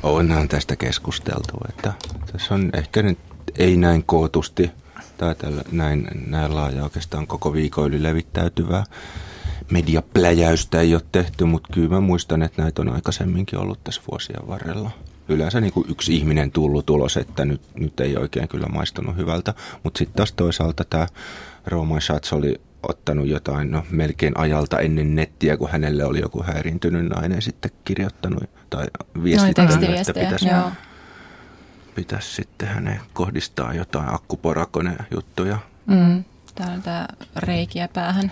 Onhan 0.03 0.47
tästä 0.47 0.75
keskusteltu, 0.75 1.57
että 1.69 1.93
tässä 2.31 2.55
on 2.55 2.69
ehkä 2.73 3.03
nyt 3.03 3.19
ei 3.57 3.77
näin 3.77 4.03
kootusti 4.03 4.71
tai 5.17 5.35
tällä, 5.35 5.61
näin, 5.71 6.07
näin 6.27 6.55
laaja 6.55 6.83
oikeastaan 6.83 7.27
koko 7.27 7.53
viikon 7.53 7.87
yli 7.87 8.03
levittäytyvää 8.03 8.83
mediapläjäystä 9.71 10.81
ei 10.81 10.93
ole 10.93 11.01
tehty, 11.11 11.45
mutta 11.45 11.69
kyllä 11.73 11.89
mä 11.89 11.99
muistan, 11.99 12.41
että 12.41 12.61
näitä 12.61 12.81
on 12.81 12.89
aikaisemminkin 12.89 13.59
ollut 13.59 13.83
tässä 13.83 14.01
vuosien 14.11 14.47
varrella. 14.47 14.91
Yleensä 15.29 15.61
niin 15.61 15.73
kuin 15.73 15.91
yksi 15.91 16.15
ihminen 16.15 16.51
tullut 16.51 16.89
ulos, 16.89 17.17
että 17.17 17.45
nyt, 17.45 17.61
nyt 17.75 17.99
ei 17.99 18.17
oikein 18.17 18.47
kyllä 18.47 18.67
maistunut 18.67 19.17
hyvältä, 19.17 19.53
mutta 19.83 19.97
sitten 19.97 20.15
taas 20.15 20.31
toisaalta 20.31 20.83
tämä 20.83 21.07
Roman 21.65 22.01
Schatz 22.01 22.33
oli 22.33 22.61
ottanut 22.83 23.27
jotain 23.27 23.71
no, 23.71 23.83
melkein 23.89 24.37
ajalta 24.37 24.79
ennen 24.79 25.15
nettiä, 25.15 25.57
kun 25.57 25.69
hänelle 25.71 26.05
oli 26.05 26.19
joku 26.19 26.43
häiriintynyt 26.43 27.09
nainen 27.09 27.41
sitten 27.41 27.71
kirjoittanut 27.85 28.43
tai 28.69 28.85
viestittänyt, 29.23 29.83
että 29.83 30.13
pitäisi, 30.13 30.47
joo. 30.47 30.71
pitäisi 31.95 32.35
sitten 32.35 32.67
hänen 32.67 32.99
kohdistaa 33.13 33.73
jotain 33.73 34.13
akkuporakone 34.13 34.95
juttuja. 35.11 35.57
Mm. 35.85 36.23
Tämä 36.55 36.73
on 36.73 36.81
tämä 36.81 37.07
reikiä 37.35 37.87
päähän 37.87 38.31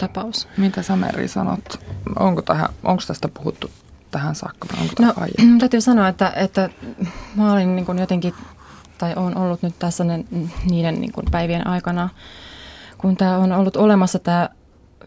tapaus. 0.00 0.48
Mitä 0.56 0.82
sä 0.82 0.96
Meri 0.96 1.28
sanot? 1.28 1.84
Onko, 2.18 2.42
tähän, 2.42 2.68
onko 2.84 3.02
tästä 3.06 3.28
puhuttu 3.28 3.70
tähän 4.10 4.34
saakka 4.34 4.68
vai 4.72 4.82
onko 4.82 4.94
no, 5.02 5.14
täytyy 5.58 5.80
sanoa, 5.80 6.08
että, 6.08 6.32
että 6.36 6.70
mä 7.36 7.52
olin 7.52 7.76
niin 7.76 7.98
jotenkin, 7.98 8.34
tai 8.98 9.12
on 9.16 9.36
ollut 9.36 9.62
nyt 9.62 9.78
tässä 9.78 10.04
ne, 10.04 10.24
niiden 10.70 11.00
niin 11.00 11.12
päivien 11.30 11.66
aikana 11.66 12.08
kun 12.98 13.16
tämä 13.16 13.38
on 13.38 13.52
ollut 13.52 13.76
olemassa 13.76 14.18
tämä 14.18 14.48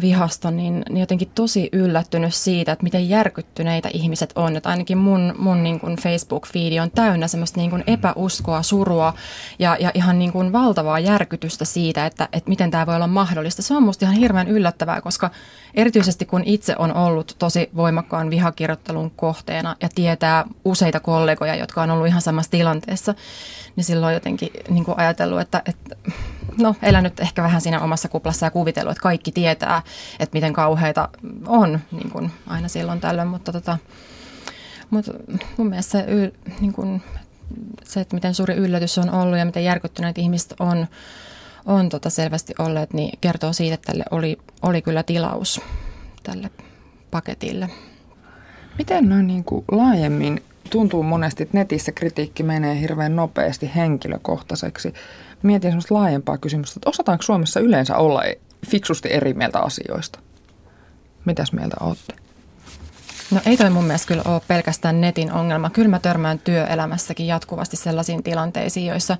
vihasto, 0.01 0.51
niin, 0.51 0.83
niin 0.89 0.99
jotenkin 0.99 1.31
tosi 1.35 1.69
yllättynyt 1.71 2.33
siitä, 2.33 2.71
että 2.71 2.83
miten 2.83 3.09
järkyttyneitä 3.09 3.89
ihmiset 3.93 4.33
on. 4.35 4.55
Että 4.55 4.69
ainakin 4.69 4.97
mun, 4.97 5.35
mun 5.37 5.63
niin 5.63 5.79
kuin 5.79 5.97
Facebook-fiidi 5.97 6.79
on 6.79 6.91
täynnä 6.91 7.27
semmoista 7.27 7.59
niin 7.59 7.69
kuin 7.69 7.83
epäuskoa, 7.87 8.63
surua 8.63 9.13
ja, 9.59 9.77
ja 9.79 9.91
ihan 9.93 10.19
niin 10.19 10.31
kuin 10.31 10.53
valtavaa 10.53 10.99
järkytystä 10.99 11.65
siitä, 11.65 12.05
että, 12.05 12.29
että 12.33 12.49
miten 12.49 12.71
tämä 12.71 12.85
voi 12.85 12.95
olla 12.95 13.07
mahdollista. 13.07 13.61
Se 13.61 13.73
on 13.73 13.83
musta 13.83 14.05
ihan 14.05 14.17
hirveän 14.17 14.47
yllättävää, 14.47 15.01
koska 15.01 15.31
erityisesti 15.73 16.25
kun 16.25 16.43
itse 16.45 16.75
on 16.79 16.95
ollut 16.95 17.35
tosi 17.39 17.69
voimakkaan 17.75 18.29
vihakirjoittelun 18.29 19.11
kohteena 19.11 19.75
ja 19.81 19.89
tietää 19.95 20.45
useita 20.65 20.99
kollegoja, 20.99 21.55
jotka 21.55 21.81
on 21.81 21.91
ollut 21.91 22.07
ihan 22.07 22.21
samassa 22.21 22.51
tilanteessa, 22.51 23.15
niin 23.75 23.83
silloin 23.83 24.13
jotenkin 24.13 24.49
niin 24.69 24.85
kuin 24.85 24.99
ajatellut, 24.99 25.39
että, 25.39 25.61
että 25.65 25.95
no, 26.57 26.75
elänyt 26.81 27.19
ehkä 27.19 27.43
vähän 27.43 27.61
siinä 27.61 27.81
omassa 27.81 28.09
kuplassa 28.09 28.45
ja 28.45 28.51
kuvitellut, 28.51 28.91
että 28.91 29.01
kaikki 29.01 29.31
tietää, 29.31 29.81
että 30.19 30.35
miten 30.35 30.53
kauheita 30.53 31.09
on 31.47 31.79
niin 31.91 32.09
kuin 32.09 32.31
aina 32.47 32.67
silloin 32.67 33.01
tällöin, 33.01 33.27
mutta 33.27 33.51
tota, 33.51 33.77
mutta 34.89 35.11
mun 35.57 35.67
mielestä 35.67 35.91
se, 35.91 36.33
niin 36.61 36.73
kuin, 36.73 37.01
se, 37.83 37.99
että 37.99 38.15
miten 38.15 38.33
suuri 38.33 38.55
yllätys 38.55 38.97
on 38.97 39.09
ollut 39.09 39.37
ja 39.37 39.45
miten 39.45 39.63
järkyttyneet 39.63 40.17
ihmiset 40.17 40.53
on, 40.59 40.87
on 41.65 41.89
tota 41.89 42.09
selvästi 42.09 42.53
olleet, 42.59 42.93
niin 42.93 43.17
kertoo 43.21 43.53
siitä, 43.53 43.73
että 43.73 43.91
tälle 43.91 44.03
oli, 44.11 44.37
oli 44.61 44.81
kyllä 44.81 45.03
tilaus 45.03 45.61
tälle 46.23 46.49
paketille. 47.11 47.69
Miten 48.77 49.09
noin 49.09 49.27
niin 49.27 49.43
kuin 49.43 49.65
laajemmin 49.71 50.43
tuntuu 50.69 51.03
monesti, 51.03 51.43
että 51.43 51.57
netissä 51.57 51.91
kritiikki 51.91 52.43
menee 52.43 52.79
hirveän 52.79 53.15
nopeasti 53.15 53.71
henkilökohtaiseksi. 53.75 54.93
Mietin 55.43 55.71
sellaista 55.71 55.93
laajempaa 55.93 56.37
kysymystä, 56.37 56.77
että 56.77 56.89
osataanko 56.89 57.21
Suomessa 57.21 57.59
yleensä 57.59 57.97
olla 57.97 58.21
fiksusti 58.69 59.13
eri 59.13 59.33
mieltä 59.33 59.59
asioista? 59.59 60.19
Mitäs 61.25 61.53
mieltä 61.53 61.77
olette? 61.79 62.13
No 63.31 63.41
ei 63.45 63.57
toi 63.57 63.69
mun 63.69 63.83
mielestä 63.83 64.07
kyllä 64.07 64.23
ole 64.25 64.41
pelkästään 64.47 65.01
netin 65.01 65.31
ongelma. 65.31 65.69
Kyllä 65.69 65.87
mä 65.87 65.99
törmään 65.99 66.39
työelämässäkin 66.39 67.27
jatkuvasti 67.27 67.77
sellaisiin 67.77 68.23
tilanteisiin, 68.23 68.85
joissa, 68.85 69.17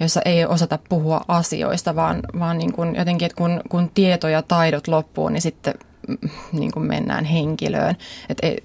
joissa 0.00 0.20
ei 0.24 0.44
osata 0.44 0.78
puhua 0.88 1.20
asioista, 1.28 1.96
vaan, 1.96 2.20
vaan 2.38 2.58
niin 2.58 2.72
kuin 2.72 2.94
jotenkin, 2.94 3.26
että 3.26 3.36
kun, 3.36 3.60
kun 3.68 3.90
tieto 3.94 4.28
ja 4.28 4.42
taidot 4.42 4.88
loppuu, 4.88 5.28
niin 5.28 5.42
sitten 5.42 5.74
mm, 6.08 6.30
niin 6.52 6.72
kuin 6.72 6.86
mennään 6.86 7.24
henkilöön. 7.24 7.96
Et 8.28 8.38
ei, 8.42 8.58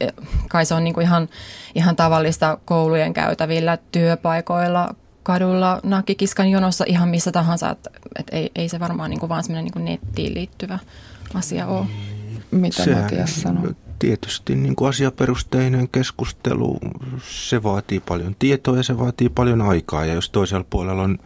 kai 0.49 0.65
se 0.65 0.73
on 0.73 0.83
niin 0.83 0.93
kuin 0.93 1.03
ihan, 1.03 1.29
ihan 1.75 1.95
tavallista 1.95 2.57
koulujen 2.65 3.13
käytävillä, 3.13 3.77
työpaikoilla, 3.91 4.95
kadulla, 5.29 5.79
nakkikiskan 5.83 6.49
jonossa, 6.49 6.85
ihan 6.87 7.09
missä 7.09 7.31
tahansa. 7.31 7.69
Että 7.69 7.89
et 8.19 8.27
ei, 8.31 8.51
ei 8.55 8.69
se 8.69 8.79
varmaan 8.79 9.09
niin 9.09 9.19
kuin 9.19 9.29
vaan 9.29 9.43
semmoinen 9.43 9.71
niin 9.75 9.85
nettiin 9.85 10.33
liittyvä 10.33 10.79
asia 11.33 11.67
ole. 11.67 11.85
Mitä 12.51 12.83
Sehän, 12.83 13.03
Matias 13.03 13.41
sanoo? 13.41 13.71
tietysti 13.99 14.55
niin 14.55 14.75
kuin 14.75 14.89
asiaperusteinen 14.89 15.89
keskustelu, 15.89 16.79
se 17.27 17.63
vaatii 17.63 17.99
paljon 17.99 18.35
tietoa 18.39 18.77
ja 18.77 18.83
se 18.83 18.97
vaatii 18.97 19.29
paljon 19.29 19.61
aikaa. 19.61 20.05
Ja 20.05 20.13
jos 20.13 20.29
toisella 20.29 20.65
puolella 20.69 21.01
on 21.01 21.19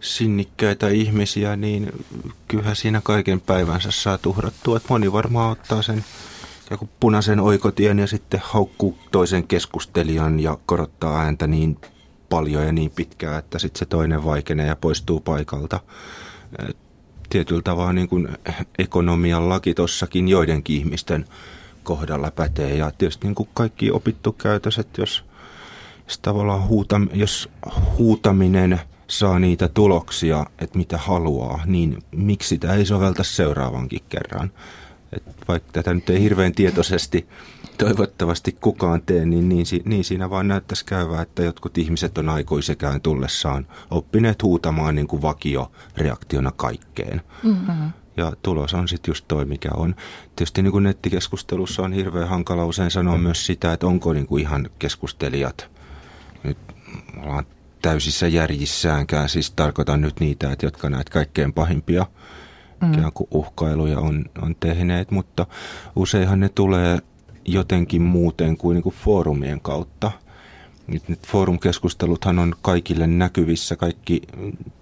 sinnikkäitä 0.00 0.88
ihmisiä, 0.88 1.56
niin 1.56 1.92
kyllähän 2.48 2.76
siinä 2.76 3.00
kaiken 3.04 3.40
päivänsä 3.40 3.90
saa 3.90 4.18
tuhrattua. 4.18 4.76
Että 4.76 4.86
moni 4.90 5.12
varmaan 5.12 5.50
ottaa 5.50 5.82
sen 5.82 6.04
joku 6.70 6.88
punaisen 7.00 7.40
oikotien 7.40 7.98
ja 7.98 8.06
sitten 8.06 8.40
haukkuu 8.44 8.98
toisen 9.10 9.46
keskustelijan 9.46 10.40
ja 10.40 10.58
korottaa 10.66 11.20
ääntä 11.20 11.46
niin 11.46 11.78
paljon 12.32 12.66
ja 12.66 12.72
niin 12.72 12.90
pitkään, 12.90 13.38
että 13.38 13.58
sitten 13.58 13.78
se 13.78 13.86
toinen 13.86 14.24
vaikenee 14.24 14.66
ja 14.66 14.76
poistuu 14.76 15.20
paikalta. 15.20 15.80
Tietyllä 17.28 17.62
tavalla 17.62 17.92
niin 17.92 18.08
kuin 18.08 18.28
ekonomian 18.78 19.48
laki 19.48 19.74
tossakin 19.74 20.28
joidenkin 20.28 20.76
ihmisten 20.76 21.24
kohdalla 21.82 22.30
pätee. 22.30 22.76
Ja 22.76 22.90
tietysti 22.98 23.26
niin 23.26 23.34
kuin 23.34 23.48
kaikki 23.54 23.90
opittu 23.90 24.32
käytös, 24.32 24.78
että 24.78 25.02
jos 25.02 25.24
jos 26.08 26.18
tavallaan 26.18 26.68
huutam, 26.68 27.08
jos 27.14 27.48
huutaminen 27.98 28.80
saa 29.08 29.38
niitä 29.38 29.68
tuloksia, 29.68 30.46
että 30.58 30.78
mitä 30.78 30.98
haluaa, 30.98 31.62
niin 31.66 31.98
miksi 32.10 32.48
sitä 32.48 32.74
ei 32.74 32.86
sovelta 32.86 33.24
seuraavankin 33.24 34.00
kerran? 34.08 34.50
Et 35.12 35.22
vaikka 35.48 35.72
tätä 35.72 35.94
nyt 35.94 36.10
ei 36.10 36.22
hirveän 36.22 36.52
tietoisesti 36.52 37.28
toivottavasti 37.78 38.56
kukaan 38.60 39.02
tee, 39.02 39.26
niin, 39.26 39.48
niin, 39.48 39.66
niin 39.84 40.04
siinä 40.04 40.30
vaan 40.30 40.48
näyttäisi 40.48 40.84
käyvää, 40.84 41.22
että 41.22 41.42
jotkut 41.42 41.78
ihmiset 41.78 42.18
on 42.18 42.28
aikuisekään 42.28 43.00
tullessaan 43.00 43.66
oppineet 43.90 44.42
huutamaan 44.42 44.94
niin 44.94 45.06
kuin 45.06 45.22
vakioreaktiona 45.22 46.52
kaikkeen. 46.56 47.20
Mm-hmm. 47.42 47.90
Ja 48.16 48.32
tulos 48.42 48.74
on 48.74 48.88
sitten 48.88 49.10
just 49.10 49.24
toi, 49.28 49.44
mikä 49.44 49.68
on. 49.76 49.94
Tietysti 50.36 50.62
niin 50.62 50.72
kuin 50.72 50.84
nettikeskustelussa 50.84 51.82
on 51.82 51.92
hirveän 51.92 52.28
hankala 52.28 52.64
usein 52.64 52.90
sanoa 52.90 53.16
mm. 53.16 53.22
myös 53.22 53.46
sitä, 53.46 53.72
että 53.72 53.86
onko 53.86 54.12
niin 54.12 54.26
kuin 54.26 54.42
ihan 54.42 54.70
keskustelijat 54.78 55.70
nyt 56.42 56.58
ollaan 57.22 57.46
täysissä 57.82 58.28
järjissäänkään. 58.28 59.28
Siis 59.28 59.50
tarkoitan 59.50 60.00
nyt 60.00 60.20
niitä, 60.20 60.52
että 60.52 60.66
jotka 60.66 60.90
näitä 60.90 61.12
kaikkein 61.12 61.52
pahimpia 61.52 62.06
mm. 62.82 62.92
ikään 62.92 63.12
kuin 63.12 63.28
uhkailuja 63.30 63.98
on, 63.98 64.24
on 64.42 64.56
tehneet, 64.60 65.10
mutta 65.10 65.46
useinhan 65.96 66.40
ne 66.40 66.48
tulee 66.48 66.98
jotenkin 67.44 68.02
muuten 68.02 68.56
kuin, 68.56 68.74
niin 68.74 68.82
kuin 68.82 68.94
foorumien 69.04 69.60
kautta. 69.60 70.12
Nyt, 70.86 71.08
nyt 71.08 71.26
foorumkeskusteluthan 71.26 72.38
on 72.38 72.54
kaikille 72.62 73.06
näkyvissä, 73.06 73.76
kaikki 73.76 74.22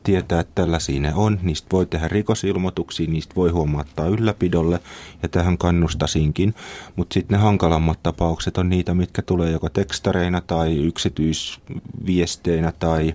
tietää, 0.03 0.41
että 0.41 0.63
tällaisia 0.63 1.01
ne 1.01 1.15
on. 1.15 1.39
Niistä 1.43 1.69
voi 1.73 1.87
tehdä 1.87 2.09
rikosilmoituksia, 2.09 3.11
niistä 3.11 3.35
voi 3.35 3.51
huomauttaa 3.51 4.07
ylläpidolle 4.07 4.81
ja 5.23 5.29
tähän 5.29 5.59
kannustasinkin. 5.59 6.55
Mutta 6.97 7.15
sitten 7.15 7.39
ne 7.39 7.43
hankalammat 7.43 8.03
tapaukset 8.03 8.59
on 8.59 8.69
niitä, 8.69 8.95
mitkä 8.95 9.23
tulee 9.23 9.51
joko 9.51 9.69
tekstareina 9.69 10.41
tai 10.41 10.77
yksityisviesteinä 10.77 12.73
tai 12.79 13.15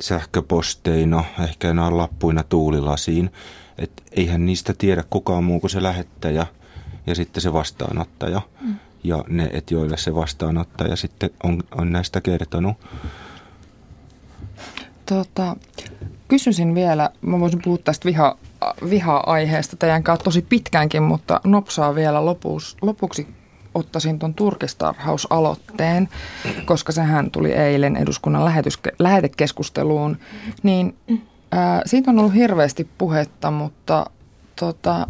sähköposteina, 0.00 1.24
ehkä 1.44 1.70
enää 1.70 1.96
lappuina 1.96 2.42
tuulilasiin. 2.42 3.30
Et 3.78 4.02
eihän 4.12 4.46
niistä 4.46 4.74
tiedä 4.78 5.04
kukaan 5.10 5.44
muu 5.44 5.60
kuin 5.60 5.70
se 5.70 5.82
lähettäjä 5.82 6.46
ja 7.06 7.14
sitten 7.14 7.40
se 7.40 7.52
vastaanottaja. 7.52 8.40
Mm. 8.60 8.74
Ja 9.04 9.24
ne, 9.28 9.50
et 9.52 9.70
joille 9.70 9.96
se 9.96 10.14
vastaanottaja 10.14 10.96
sitten 10.96 11.30
on, 11.42 11.62
on 11.78 11.92
näistä 11.92 12.20
kertonut. 12.20 12.76
Tota, 15.06 15.56
kysyisin 16.28 16.74
vielä, 16.74 17.10
mä 17.20 17.40
voisin 17.40 17.60
puhua 17.64 17.78
tästä 17.78 18.04
viha, 18.04 18.36
viha-aiheesta 18.90 19.76
teidän 19.76 20.02
kanssa 20.02 20.24
tosi 20.24 20.42
pitkäänkin, 20.42 21.02
mutta 21.02 21.40
nopsaa 21.44 21.94
vielä 21.94 22.24
lopuksi, 22.24 22.76
lopuksi 22.82 23.28
ottaisin 23.74 24.18
tuon 24.18 24.34
turkistarhausaloitteen, 24.34 26.08
koska 26.64 26.92
sehän 26.92 27.30
tuli 27.30 27.52
eilen 27.52 27.96
eduskunnan 27.96 28.44
lähetyske- 28.44 28.96
lähetekeskusteluun, 28.98 30.16
niin 30.62 30.96
ää, 31.52 31.82
siitä 31.86 32.10
on 32.10 32.18
ollut 32.18 32.34
hirveästi 32.34 32.88
puhetta, 32.98 33.50
mutta 33.50 34.10
tota, 34.60 35.06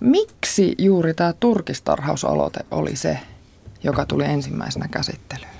Miksi 0.00 0.74
juuri 0.78 1.14
tämä 1.14 1.32
turkistarhausaloite 1.32 2.60
oli 2.70 2.96
se, 2.96 3.18
joka 3.82 4.06
tuli 4.06 4.24
ensimmäisenä 4.24 4.88
käsittelyyn? 4.90 5.58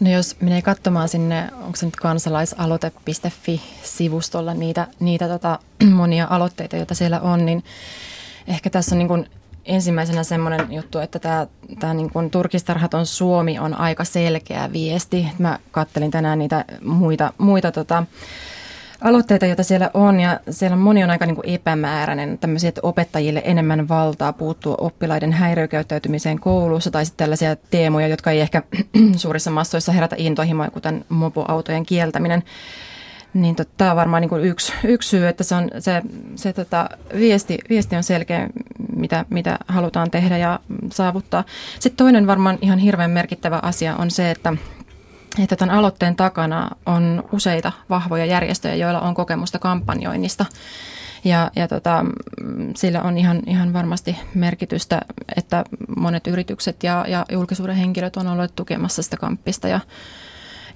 No 0.00 0.10
jos 0.10 0.36
menee 0.40 0.62
katsomaan 0.62 1.08
sinne, 1.08 1.48
onko 1.52 1.76
se 1.76 1.86
nyt 1.86 1.96
kansalaisaloite.fi-sivustolla 1.96 4.54
niitä, 4.54 4.86
niitä 5.00 5.28
tota, 5.28 5.58
monia 5.94 6.26
aloitteita, 6.30 6.76
joita 6.76 6.94
siellä 6.94 7.20
on, 7.20 7.46
niin 7.46 7.64
ehkä 8.46 8.70
tässä 8.70 8.94
on 8.94 8.98
niin 8.98 9.08
kuin 9.08 9.30
ensimmäisenä 9.64 10.24
semmoinen 10.24 10.72
juttu, 10.72 10.98
että 10.98 11.18
tämä, 11.18 11.46
tämä 11.78 11.94
niin 11.94 12.10
kuin 12.10 12.30
turkistarhaton 12.30 13.06
Suomi 13.06 13.58
on 13.58 13.74
aika 13.74 14.04
selkeä 14.04 14.72
viesti. 14.72 15.26
Mä 15.38 15.58
kattelin 15.70 16.10
tänään 16.10 16.38
niitä 16.38 16.64
muita, 16.84 17.32
muita 17.38 17.72
tota, 17.72 18.04
aloitteita, 19.00 19.46
joita 19.46 19.62
siellä 19.62 19.90
on, 19.94 20.20
ja 20.20 20.40
siellä 20.50 20.76
moni 20.76 21.04
on 21.04 21.10
aika 21.10 21.26
niin 21.26 21.34
kuin 21.36 21.48
epämääräinen, 21.48 22.38
tämmöisiä, 22.38 22.68
että 22.68 22.80
opettajille 22.84 23.42
enemmän 23.44 23.88
valtaa 23.88 24.32
puuttua 24.32 24.74
oppilaiden 24.78 25.32
häiriökäyttäytymiseen 25.32 26.40
koulussa, 26.40 26.90
tai 26.90 27.04
sitten 27.04 27.24
tällaisia 27.24 27.56
teemoja, 27.70 28.08
jotka 28.08 28.30
ei 28.30 28.40
ehkä 28.40 28.62
suurissa 29.16 29.50
massoissa 29.50 29.92
herätä 29.92 30.16
intohimoja, 30.18 30.70
kuten 30.70 31.04
mopoautojen 31.08 31.86
kieltäminen. 31.86 32.42
Niin 33.34 33.56
tämä 33.76 33.90
on 33.90 33.96
varmaan 33.96 34.20
niin 34.20 34.28
kuin 34.28 34.44
yksi, 34.44 34.72
yksi 34.84 35.08
syy, 35.08 35.28
että 35.28 35.44
se, 35.44 35.54
on, 35.54 35.70
se, 35.78 36.02
se 36.36 36.52
tota, 36.52 36.88
viesti, 37.18 37.58
viesti 37.68 37.96
on 37.96 38.02
selkeä, 38.02 38.48
mitä, 38.96 39.24
mitä 39.30 39.58
halutaan 39.68 40.10
tehdä 40.10 40.38
ja 40.38 40.60
saavuttaa. 40.92 41.44
Sitten 41.80 41.96
toinen 41.96 42.26
varmaan 42.26 42.58
ihan 42.60 42.78
hirveän 42.78 43.10
merkittävä 43.10 43.60
asia 43.62 43.96
on 43.96 44.10
se, 44.10 44.30
että 44.30 44.52
että 45.42 45.56
tämän 45.56 45.74
aloitteen 45.74 46.16
takana 46.16 46.70
on 46.86 47.28
useita 47.32 47.72
vahvoja 47.90 48.24
järjestöjä, 48.24 48.74
joilla 48.74 49.00
on 49.00 49.14
kokemusta 49.14 49.58
kampanjoinnista. 49.58 50.46
Ja, 51.24 51.50
ja 51.56 51.68
tota, 51.68 52.04
sillä 52.76 53.02
on 53.02 53.18
ihan, 53.18 53.42
ihan 53.46 53.72
varmasti 53.72 54.16
merkitystä, 54.34 55.00
että 55.36 55.64
monet 55.96 56.26
yritykset 56.26 56.82
ja, 56.82 57.04
ja 57.08 57.26
julkisuuden 57.32 57.76
henkilöt 57.76 58.16
on 58.16 58.26
olleet 58.26 58.56
tukemassa 58.56 59.02
sitä 59.02 59.16
kamppista 59.16 59.68
ja, 59.68 59.80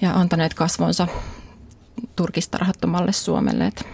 ja 0.00 0.12
antaneet 0.12 0.54
kasvonsa 0.54 1.06
turkistarhattomalle 2.16 3.12
Suomelle. 3.12 3.66
Että 3.66 3.84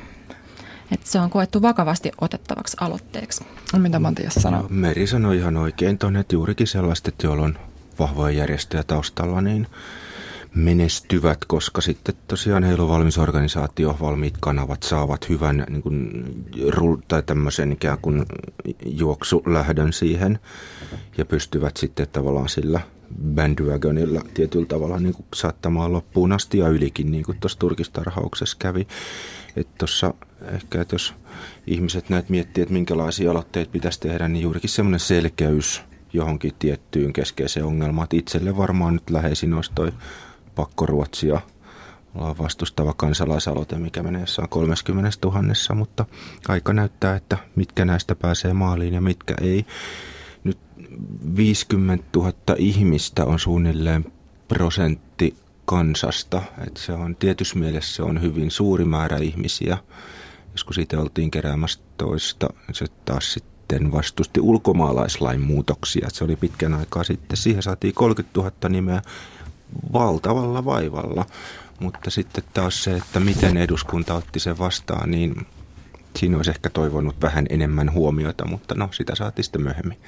että 0.92 1.08
se 1.08 1.20
on 1.20 1.30
koettu 1.30 1.62
vakavasti 1.62 2.12
otettavaksi 2.20 2.76
aloitteeksi. 2.80 3.44
No, 3.72 3.78
mitä 3.78 3.98
Matias 3.98 4.34
sanoo? 4.34 4.62
No, 4.62 4.68
Meri 4.70 5.06
sanoi 5.06 5.36
ihan 5.36 5.56
oikein 5.56 5.98
tuonne, 5.98 6.20
että 6.20 6.34
juurikin 6.34 6.66
sellaiset, 6.66 7.22
joilla 7.22 7.44
on 7.44 7.58
vahvoja 7.98 8.38
järjestöjä 8.38 8.82
taustalla, 8.82 9.40
niin– 9.40 9.66
menestyvät, 10.54 11.44
koska 11.44 11.80
sitten 11.80 12.14
tosiaan 12.28 12.64
heillä 12.64 12.82
on 12.82 12.88
valmis 12.88 13.18
organisaatio, 13.18 13.96
valmiit 14.00 14.34
kanavat 14.40 14.82
saavat 14.82 15.28
hyvän 15.28 15.66
niin 15.68 15.82
kuin, 15.82 16.24
tai 17.08 17.22
tämmöisen 17.22 17.72
ikään 17.72 17.98
kuin 18.02 18.26
juoksulähdön 18.86 19.92
siihen 19.92 20.38
ja 21.18 21.24
pystyvät 21.24 21.76
sitten 21.76 22.08
tavallaan 22.12 22.48
sillä 22.48 22.80
bandwagonilla 23.34 24.22
tietyllä 24.34 24.66
tavalla 24.66 25.00
niin 25.00 25.14
kuin 25.14 25.26
saattamaan 25.34 25.92
loppuun 25.92 26.32
asti 26.32 26.58
ja 26.58 26.68
ylikin, 26.68 27.10
niin 27.10 27.24
kuin 27.24 27.38
tuossa 27.40 27.58
turkistarhauksessa 27.58 28.56
kävi. 28.58 28.86
Että 29.56 29.74
tuossa 29.78 30.14
ehkä, 30.52 30.80
että 30.80 30.94
jos 30.94 31.14
ihmiset 31.66 32.08
näet 32.08 32.28
miettii, 32.28 32.62
että 32.62 32.72
minkälaisia 32.72 33.30
aloitteita 33.30 33.70
pitäisi 33.70 34.00
tehdä, 34.00 34.28
niin 34.28 34.42
juurikin 34.42 34.70
semmoinen 34.70 35.00
selkeys 35.00 35.82
johonkin 36.12 36.52
tiettyyn 36.58 37.12
keskeiseen 37.12 37.66
ongelmaan. 37.66 38.04
Että 38.04 38.16
itselle 38.16 38.56
varmaan 38.56 38.94
nyt 38.94 39.10
läheisin 39.10 39.54
olisi 39.54 39.72
toi 39.74 39.92
pakkoruotsia 40.56 41.40
ollaan 42.16 42.38
vastustava 42.38 42.94
kansalaisaloite, 42.96 43.78
mikä 43.78 44.02
menee 44.02 44.20
jossain 44.20 44.48
30 44.48 45.10
000, 45.24 45.42
mutta 45.74 46.04
aika 46.48 46.72
näyttää, 46.72 47.16
että 47.16 47.38
mitkä 47.56 47.84
näistä 47.84 48.14
pääsee 48.14 48.52
maaliin 48.52 48.94
ja 48.94 49.00
mitkä 49.00 49.34
ei. 49.40 49.66
Nyt 50.44 50.58
50 51.36 52.04
000 52.16 52.32
ihmistä 52.58 53.24
on 53.24 53.38
suunnilleen 53.38 54.12
prosentti 54.48 55.36
kansasta, 55.64 56.42
että 56.66 56.80
se 56.80 56.92
on 56.92 57.16
tietyssä 57.16 57.58
mielessä 57.58 57.96
se 57.96 58.02
on 58.02 58.22
hyvin 58.22 58.50
suuri 58.50 58.84
määrä 58.84 59.16
ihmisiä. 59.16 59.78
Joskus 60.52 60.74
siitä 60.74 61.00
oltiin 61.00 61.30
keräämässä 61.30 61.80
toista, 61.96 62.48
se 62.72 62.86
taas 63.04 63.32
sitten 63.32 63.92
vastusti 63.92 64.40
ulkomaalaislain 64.40 65.40
muutoksia. 65.40 66.08
Se 66.12 66.24
oli 66.24 66.36
pitkän 66.36 66.74
aikaa 66.74 67.04
sitten. 67.04 67.36
Siihen 67.36 67.62
saatiin 67.62 67.94
30 67.94 68.40
000 68.40 68.68
nimeä 68.68 69.02
valtavalla 69.92 70.64
vaivalla. 70.64 71.26
Mutta 71.80 72.10
sitten 72.10 72.44
taas 72.54 72.84
se, 72.84 72.96
että 72.96 73.20
miten 73.20 73.56
eduskunta 73.56 74.14
otti 74.14 74.40
sen 74.40 74.58
vastaan, 74.58 75.10
niin 75.10 75.46
siinä 76.18 76.36
olisi 76.36 76.50
ehkä 76.50 76.70
toivonut 76.70 77.16
vähän 77.22 77.46
enemmän 77.50 77.92
huomiota, 77.92 78.48
mutta 78.48 78.74
no 78.74 78.88
sitä 78.92 79.14
saatiin 79.14 79.44
sitten 79.44 79.62
myöhemmin. 79.62 79.98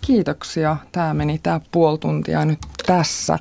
Kiitoksia. 0.00 0.76
Tämä 0.92 1.14
meni 1.14 1.38
tämä 1.38 1.60
puoli 1.72 1.98
tuntia 1.98 2.44
nyt 2.44 2.58
tässä. 2.86 3.38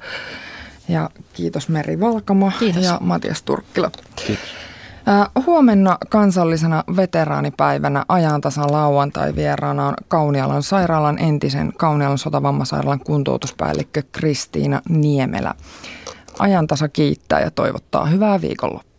Ja 0.89 1.09
kiitos 1.33 1.69
Meri 1.69 1.99
Valkama 1.99 2.51
kiitos. 2.59 2.83
ja 2.83 2.97
Matias 3.01 3.43
Turkkila. 3.43 3.91
Kiitos. 4.15 4.49
Huomenna 5.45 5.97
kansallisena 6.09 6.83
veteraanipäivänä 6.95 8.05
ajantasan 8.09 8.71
lauantai 8.71 9.35
vieraana 9.35 9.87
on 9.87 9.93
Kaunialan 10.07 10.63
sairaalan 10.63 11.19
entisen 11.19 11.73
Kaunialan 11.77 12.17
sotavammasairaalan 12.17 12.99
kuntoutuspäällikkö 12.99 14.03
Kristiina 14.11 14.81
Niemelä. 14.89 15.53
Ajantasa 16.39 16.87
kiittää 16.89 17.39
ja 17.39 17.51
toivottaa 17.51 18.05
hyvää 18.05 18.41
viikonloppua. 18.41 18.94